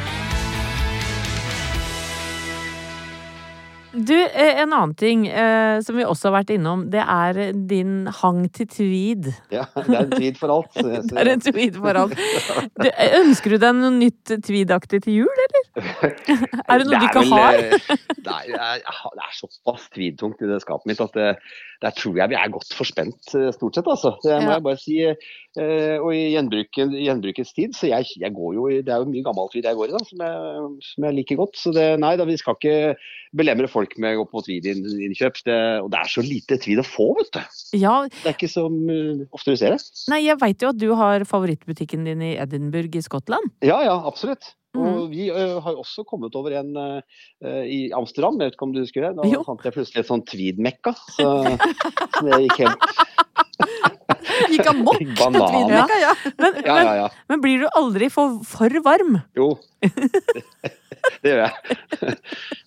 Du, 3.95 4.15
eh, 4.15 4.61
en 4.61 4.73
annen 4.73 4.95
ting 4.99 5.27
eh, 5.29 5.79
som 5.87 5.95
vi 5.95 6.05
også 6.07 6.29
har 6.29 6.41
vært 6.41 6.51
innom, 6.57 6.89
det 6.91 7.03
er 7.03 7.53
din 7.55 8.09
hang 8.23 8.41
til 8.55 8.67
tweed. 8.71 9.29
Ja, 9.55 9.69
det 9.77 9.95
er 9.95 10.01
en 10.01 10.15
tweed 10.15 10.41
for 10.41 10.55
alt. 10.55 10.73
det 11.11 11.21
er 11.21 11.31
en 11.31 11.45
tweed 11.45 11.79
for 11.79 12.01
alt. 12.03 12.19
Du, 12.75 12.89
eh, 12.91 13.15
ønsker 13.21 13.55
du 13.55 13.59
deg 13.63 13.77
noe 13.79 13.93
nytt 13.95 14.33
tweedaktig 14.45 15.05
til 15.05 15.21
jul, 15.23 15.43
eller? 15.47 15.69
Er 16.71 16.81
det 16.81 16.89
noe 16.89 16.97
det 16.97 17.01
du 17.01 17.07
ikke 17.07 17.23
vel, 17.23 17.35
har? 17.35 17.61
Det 18.25 18.35
er, 18.35 18.83
det 18.83 19.23
er 19.23 19.37
såpass 19.37 19.87
tweedtungt 19.95 20.43
i 20.43 20.51
det 20.51 20.59
skapet 20.65 20.91
mitt 20.91 21.03
at 21.03 21.15
det, 21.15 21.31
der 21.85 21.95
tror 21.95 22.19
jeg 22.19 22.33
vi 22.33 22.39
er 22.39 22.53
godt 22.53 22.75
forspent, 22.75 23.19
stort 23.55 23.79
sett. 23.79 23.89
altså. 23.91 24.15
Det 24.25 24.39
må 24.43 24.51
ja. 24.51 24.57
jeg 24.57 24.65
bare 24.65 24.81
si. 24.81 24.99
Og 26.01 26.09
i 26.15 26.23
gjenbruken, 26.33 26.95
gjenbrukets 26.99 27.53
tid, 27.55 27.75
så 27.77 27.91
jeg, 27.91 28.09
jeg, 28.19 28.33
går 28.35 28.55
jo 28.57 28.65
Det 28.83 28.91
er 28.91 29.03
jo 29.03 29.11
mye 29.11 29.27
gammelt 29.27 29.53
tweed 29.53 29.69
jeg 29.69 29.79
går 29.79 29.93
i, 29.93 29.95
da, 29.95 30.03
som 30.09 30.25
jeg, 30.25 30.65
som 30.89 31.09
jeg 31.09 31.19
liker 31.21 31.41
godt. 31.43 31.61
Så 31.61 31.75
det, 31.77 31.87
nei 32.03 32.15
da, 32.19 32.27
vi 32.29 32.39
skal 32.41 32.59
ikke 32.59 32.97
belemre 33.37 33.71
folk 33.71 33.84
folk 33.85 33.95
med 34.01 34.17
å 34.17 34.23
gå 34.23 34.27
på 34.33 34.43
tweed-innkjøp. 34.49 35.41
Og 35.85 35.93
det 35.93 36.01
er 36.01 36.11
så 36.11 36.25
lite 36.25 36.59
tweed 36.63 36.83
å 36.83 36.87
få, 36.87 37.11
vet 37.21 37.33
du. 37.37 37.63
Ja. 37.79 37.95
Det 38.09 38.27
er 38.31 38.37
ikke 38.37 38.51
så 38.51 38.67
uh, 38.71 39.25
ofte 39.35 39.55
du 39.55 39.61
ser 39.61 39.77
det. 39.77 39.81
Nei, 40.13 40.25
jeg 40.25 40.41
veit 40.41 40.65
jo 40.65 40.73
at 40.73 40.81
du 40.81 40.91
har 40.99 41.25
favorittbutikken 41.29 42.07
din 42.09 42.25
i 42.25 42.35
Edinburgh 42.41 42.97
i 42.97 43.05
Skottland. 43.05 43.53
Ja, 43.65 43.83
ja, 43.85 43.97
absolutt. 44.09 44.55
Og 44.75 45.05
mm. 45.05 45.11
vi 45.13 45.29
ø, 45.31 45.43
har 45.63 45.77
også 45.79 46.03
kommet 46.03 46.35
over 46.35 46.57
en 46.59 46.73
ø, 46.75 46.89
i 47.63 47.93
Amsterdam, 47.95 48.41
jeg 48.41 48.51
vet 48.51 48.57
ikke 48.57 48.67
om 48.67 48.73
du 48.75 48.81
husker 48.83 49.07
det? 49.07 49.13
Da 49.21 49.29
jo. 49.31 49.45
fant 49.47 49.63
jeg 49.63 49.77
plutselig 49.77 50.03
et 50.03 50.09
sånn 50.11 50.25
tweed-mekka. 50.27 50.97
Så, 51.15 51.29
så 52.17 52.25
det 52.27 52.41
gikk 52.49 52.65
helt 52.65 52.89
Gikk 54.53 54.71
amok 54.71 55.01
på 55.01 55.29
tweed-mekka, 55.35 55.99
ja. 56.01 56.15
Men, 56.39 56.59
ja, 56.65 56.79
ja, 56.79 56.95
ja. 57.03 57.11
Men, 57.11 57.35
men, 57.35 57.43
blir 57.45 57.65
du 57.65 57.69
aldri 57.77 58.09
for, 58.13 58.41
for 58.49 58.81
varm? 58.85 59.19
Jo. 59.37 59.53
det 61.23 61.33
gjør 61.33 61.43
jeg. 61.43 61.79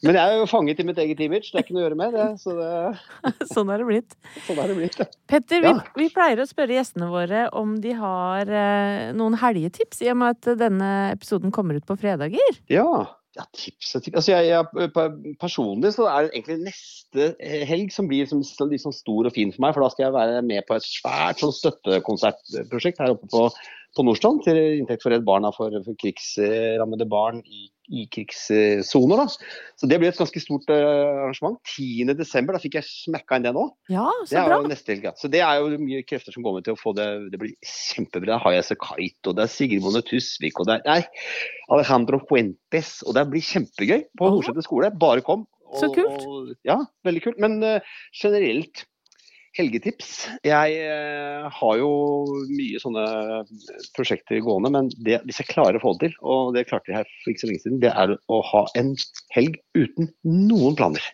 Men 0.05 0.19
jeg 0.19 0.23
er 0.23 0.35
jo 0.37 0.47
fanget 0.49 0.81
i 0.81 0.87
mitt 0.87 1.01
eget 1.01 1.21
image, 1.25 1.49
det 1.49 1.59
er 1.59 1.65
ikke 1.65 1.75
noe 1.75 1.83
å 1.83 1.85
gjøre 1.87 1.99
med 1.99 2.17
det. 2.17 2.27
Så 2.43 2.55
det... 2.57 2.71
sånn 3.53 3.73
er 3.73 3.81
det 3.81 3.89
blitt. 3.89 4.17
Sånn 4.45 4.61
er 4.61 4.71
det 4.71 4.79
blitt, 4.79 4.97
ja. 5.01 5.09
Petter, 5.33 5.63
vi, 5.65 5.73
vi, 6.03 6.09
pleier 6.13 6.41
å 6.43 6.49
spørre 6.49 6.77
gjestene 6.77 7.11
våre 7.11 7.47
om 7.57 7.77
de 7.83 7.95
har 7.97 8.51
eh, 8.63 9.07
noen 9.17 9.37
helgetips, 9.41 10.03
i 10.05 10.11
og 10.13 10.21
med 10.21 10.37
at 10.37 10.51
denne 10.59 10.91
episoden 11.15 11.53
kommer 11.55 11.79
ut 11.79 11.87
på 11.87 11.97
fredager. 11.99 12.61
Ja. 12.71 12.87
Ja, 13.37 13.45
tips 13.53 13.93
og 13.97 14.03
tips. 14.03 14.15
Altså, 14.17 14.33
jeg, 14.33 14.65
jeg, 14.81 15.33
personlig 15.41 15.93
så 15.93 16.07
er 16.09 16.25
det 16.25 16.33
egentlig 16.33 16.71
neste 16.71 17.27
helg 17.69 17.93
som 17.93 18.09
blir 18.09 18.25
liksom, 18.25 18.41
liksom 18.71 18.95
stor 18.95 19.29
og 19.29 19.35
fin 19.35 19.53
for 19.53 19.65
meg. 19.65 19.75
For 19.75 19.85
da 19.85 19.91
skal 19.93 20.07
jeg 20.07 20.15
være 20.17 20.45
med 20.47 20.65
på 20.67 20.77
et 20.77 20.87
svært 20.87 21.43
sånn 21.43 21.53
støttekonsertprosjekt 21.53 23.03
her 23.03 23.13
oppe 23.13 23.29
på 23.33 23.49
på 23.97 24.05
Nordstrand 24.05 24.43
til 24.45 24.57
inntekt 24.77 25.01
for 25.01 25.13
Redd 25.13 25.25
Barna 25.25 25.49
for, 25.55 25.73
for 25.85 25.97
krigsrammede 26.01 27.07
barn 27.09 27.41
i, 27.45 27.67
i 27.87 28.05
krigssoner. 28.11 29.23
Så 29.79 29.87
det 29.89 29.99
blir 29.99 30.11
et 30.11 30.19
ganske 30.19 30.41
stort 30.41 30.67
uh, 30.71 31.23
arrangement. 31.23 31.57
10.12. 31.71 32.49
Da 32.51 32.61
fikk 32.61 32.77
jeg 32.79 32.87
smekka 32.87 33.39
inn 33.39 33.47
det 33.47 33.53
nå. 33.55 33.67
Ja, 33.93 34.07
så 34.23 34.35
det 34.35 34.45
bra. 34.49 34.59
Neste 34.67 34.93
helg. 34.93 35.07
Så 35.19 35.31
det 35.31 35.43
er 35.45 35.61
jo 35.61 35.79
mye 35.81 36.03
krefter 36.07 36.35
som 36.35 36.45
går 36.45 36.57
med 36.57 36.67
til 36.67 36.75
å 36.75 36.79
få 36.79 36.93
det. 36.97 37.07
Det 37.33 37.41
blir 37.41 37.55
kjempebra. 37.63 38.33
det 38.33 38.41
har 38.43 38.57
jeg 38.57 38.67
Sekait, 38.71 39.19
og 39.23 39.37
det 39.37 39.45
er 39.45 39.53
Sigrid 39.53 39.85
Bonde 39.85 40.03
Tusvik, 40.07 40.59
og 40.59 40.67
det 40.69 40.79
er 40.79 40.89
nei, 40.89 40.99
Alejandro 41.73 42.19
Fuentes. 42.27 42.97
Og 43.07 43.15
det 43.17 43.27
blir 43.31 43.45
kjempegøy 43.45 44.03
på 44.19 44.33
Nordseter 44.33 44.65
skole. 44.65 44.91
Bare 44.99 45.23
kom. 45.25 45.47
Og, 45.67 45.79
så 45.81 45.91
kult. 45.95 46.27
Og, 46.27 46.53
ja, 46.67 46.81
veldig 47.07 47.23
kult. 47.23 47.41
Men 47.43 47.59
uh, 47.63 47.97
generelt 48.15 48.87
helgetips. 49.57 50.13
Jeg 50.45 50.77
eh, 50.85 51.47
har 51.59 51.75
jo 51.79 51.89
mye 52.51 52.81
sånne 52.81 53.05
prosjekter 53.97 54.41
gående, 54.45 54.71
men 54.73 54.89
det, 55.03 55.21
hvis 55.27 55.41
jeg 55.41 55.51
klarer 55.51 55.79
å 55.79 55.83
få 55.83 55.95
det 55.97 56.07
til, 56.07 56.17
og 56.21 56.55
det 56.55 56.67
klarte 56.69 56.93
jeg 56.93 57.01
her 57.01 57.11
for 57.23 57.33
ikke 57.33 57.43
så 57.43 57.51
lenge 57.51 57.65
siden, 57.65 57.83
det 57.83 57.93
er 57.93 58.15
å 58.15 58.41
ha 58.53 58.65
en 58.79 58.95
helg 59.35 59.59
uten 59.77 60.11
noen 60.25 60.77
planer. 60.79 61.05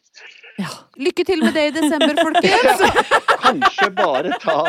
Ja. 0.61 0.69
Lykke 1.01 1.25
til 1.25 1.41
med 1.41 1.55
det 1.57 1.69
i 1.71 1.75
desember, 1.75 2.19
folkens! 2.19 2.83
Kanskje 3.43 3.89
bare 3.97 4.35
ta 4.41 4.59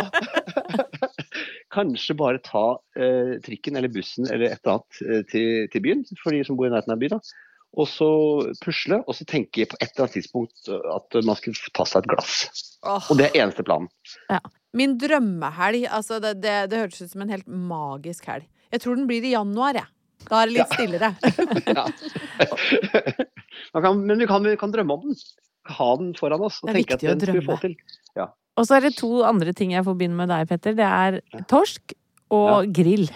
Kanskje 1.75 2.17
bare 2.17 2.41
ta 2.45 2.65
eh, 2.97 3.35
trikken 3.45 3.77
eller 3.77 3.93
bussen 3.93 4.29
eller 4.31 4.55
et 4.55 4.63
eller 4.63 4.79
annet 4.79 5.03
eh, 5.05 5.25
til, 5.29 5.67
til, 5.73 5.85
byen, 5.85 6.07
for 6.23 6.33
de 6.33 6.45
som 6.47 6.57
bor 6.57 6.71
i 6.71 6.73
nærheten 6.73 6.95
av 6.95 7.03
byen. 7.03 7.19
Da 7.19 7.45
og 7.75 7.89
så 7.91 8.09
pusle, 8.63 9.01
og 9.03 9.17
så 9.19 9.27
tenke 9.29 9.67
på 9.67 9.79
et 9.81 9.89
eller 9.89 10.07
annet 10.07 10.17
tidspunkt 10.19 10.69
at 10.71 11.19
man 11.27 11.39
skulle 11.39 11.75
ta 11.75 11.87
seg 11.89 12.05
et 12.05 12.13
glass. 12.13 12.35
Oh. 12.87 13.03
Og 13.11 13.19
det 13.19 13.31
er 13.31 13.41
eneste 13.43 13.65
planen. 13.67 13.91
Ja. 14.31 14.41
Min 14.75 14.97
drømmehelg, 14.99 15.87
altså 15.87 16.19
det, 16.23 16.37
det, 16.43 16.55
det 16.71 16.81
hørtes 16.83 17.05
ut 17.05 17.13
som 17.15 17.25
en 17.25 17.33
helt 17.35 17.47
magisk 17.47 18.27
helg. 18.31 18.47
Jeg 18.75 18.83
tror 18.83 18.99
den 18.99 19.09
blir 19.11 19.27
i 19.27 19.35
januar, 19.35 19.79
jeg. 19.79 19.91
Da 20.25 20.41
er 20.41 20.49
det 20.49 20.55
litt 20.57 20.65
ja. 20.65 20.75
stillere. 20.75 21.09
kan, 23.85 24.01
men 24.07 24.19
vi 24.19 24.29
kan, 24.31 24.47
vi 24.47 24.57
kan, 24.59 24.73
drømme 24.73 24.97
om 24.97 25.05
den. 25.09 25.19
Ha 25.75 25.91
den 26.01 26.15
foran 26.19 26.43
oss. 26.45 26.63
Og 26.63 26.71
det 26.71 26.73
er 26.73 26.81
tenke 26.81 26.97
viktig 26.97 27.11
at 27.11 27.21
den 27.21 27.21
å 27.21 27.27
drømme. 27.27 27.45
Få 27.51 27.59
til. 27.63 27.77
Ja. 28.19 28.31
Og 28.55 28.69
så 28.69 28.79
er 28.79 28.87
det 28.87 28.95
to 28.99 29.13
andre 29.27 29.55
ting 29.57 29.75
jeg 29.75 29.87
forbinder 29.87 30.19
med 30.23 30.31
deg, 30.33 30.49
Petter. 30.51 30.77
Det 30.79 30.89
er 30.89 31.45
torsk 31.51 31.95
og 32.35 32.71
grill. 32.75 33.09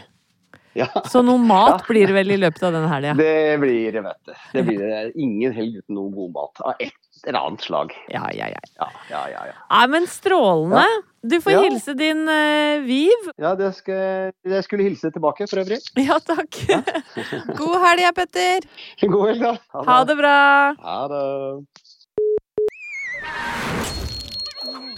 Ja. 0.76 0.86
Så 1.10 1.22
noe 1.26 1.38
mat 1.40 1.86
blir 1.88 2.06
det 2.10 2.14
vel 2.16 2.30
i 2.34 2.38
løpet 2.38 2.62
av 2.68 2.72
denne 2.76 2.88
helga? 2.90 3.14
Det 3.18 3.58
blir 3.62 3.92
det, 3.92 4.02
vet 4.04 4.20
du. 4.28 4.32
Det 4.52 4.62
blir 4.68 4.82
det. 4.84 5.12
Ingen 5.18 5.52
helg 5.56 5.80
uten 5.80 5.94
noe 5.98 6.10
god 6.14 6.32
mat 6.36 6.60
av 6.64 6.72
et 6.78 6.94
eller 7.26 7.38
annet 7.40 7.64
slag. 7.66 7.94
Ja, 8.12 8.28
ja, 8.34 8.46
ja. 8.52 8.60
ja, 8.78 8.90
ja, 9.10 9.22
ja, 9.32 9.46
ja. 9.50 9.56
Nei, 9.72 9.86
men 9.94 10.06
strålende. 10.10 10.84
Du 11.22 11.40
får 11.42 11.50
hilse 11.64 11.94
din 11.98 12.22
uh, 12.30 12.84
Viv. 12.86 13.30
Ja, 13.42 13.54
det 13.58 13.72
skal, 13.80 14.30
jeg 14.46 14.64
skulle 14.66 14.86
hilse 14.86 15.10
tilbake 15.14 15.48
for 15.50 15.64
øvrig. 15.64 15.80
Ja, 16.08 16.20
takk. 16.22 16.60
God 17.58 17.78
helg, 17.84 18.06
Petter. 18.16 18.60
God 19.02 19.28
helg, 19.32 19.42
da. 19.42 19.54
Ha 19.74 19.82
det, 19.82 19.88
ha 19.90 19.98
det 20.12 20.16
bra. 20.22 20.38
Ha 20.86 21.00
det. 21.12 21.22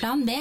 Plan 0.01 0.25
B. 0.27 0.41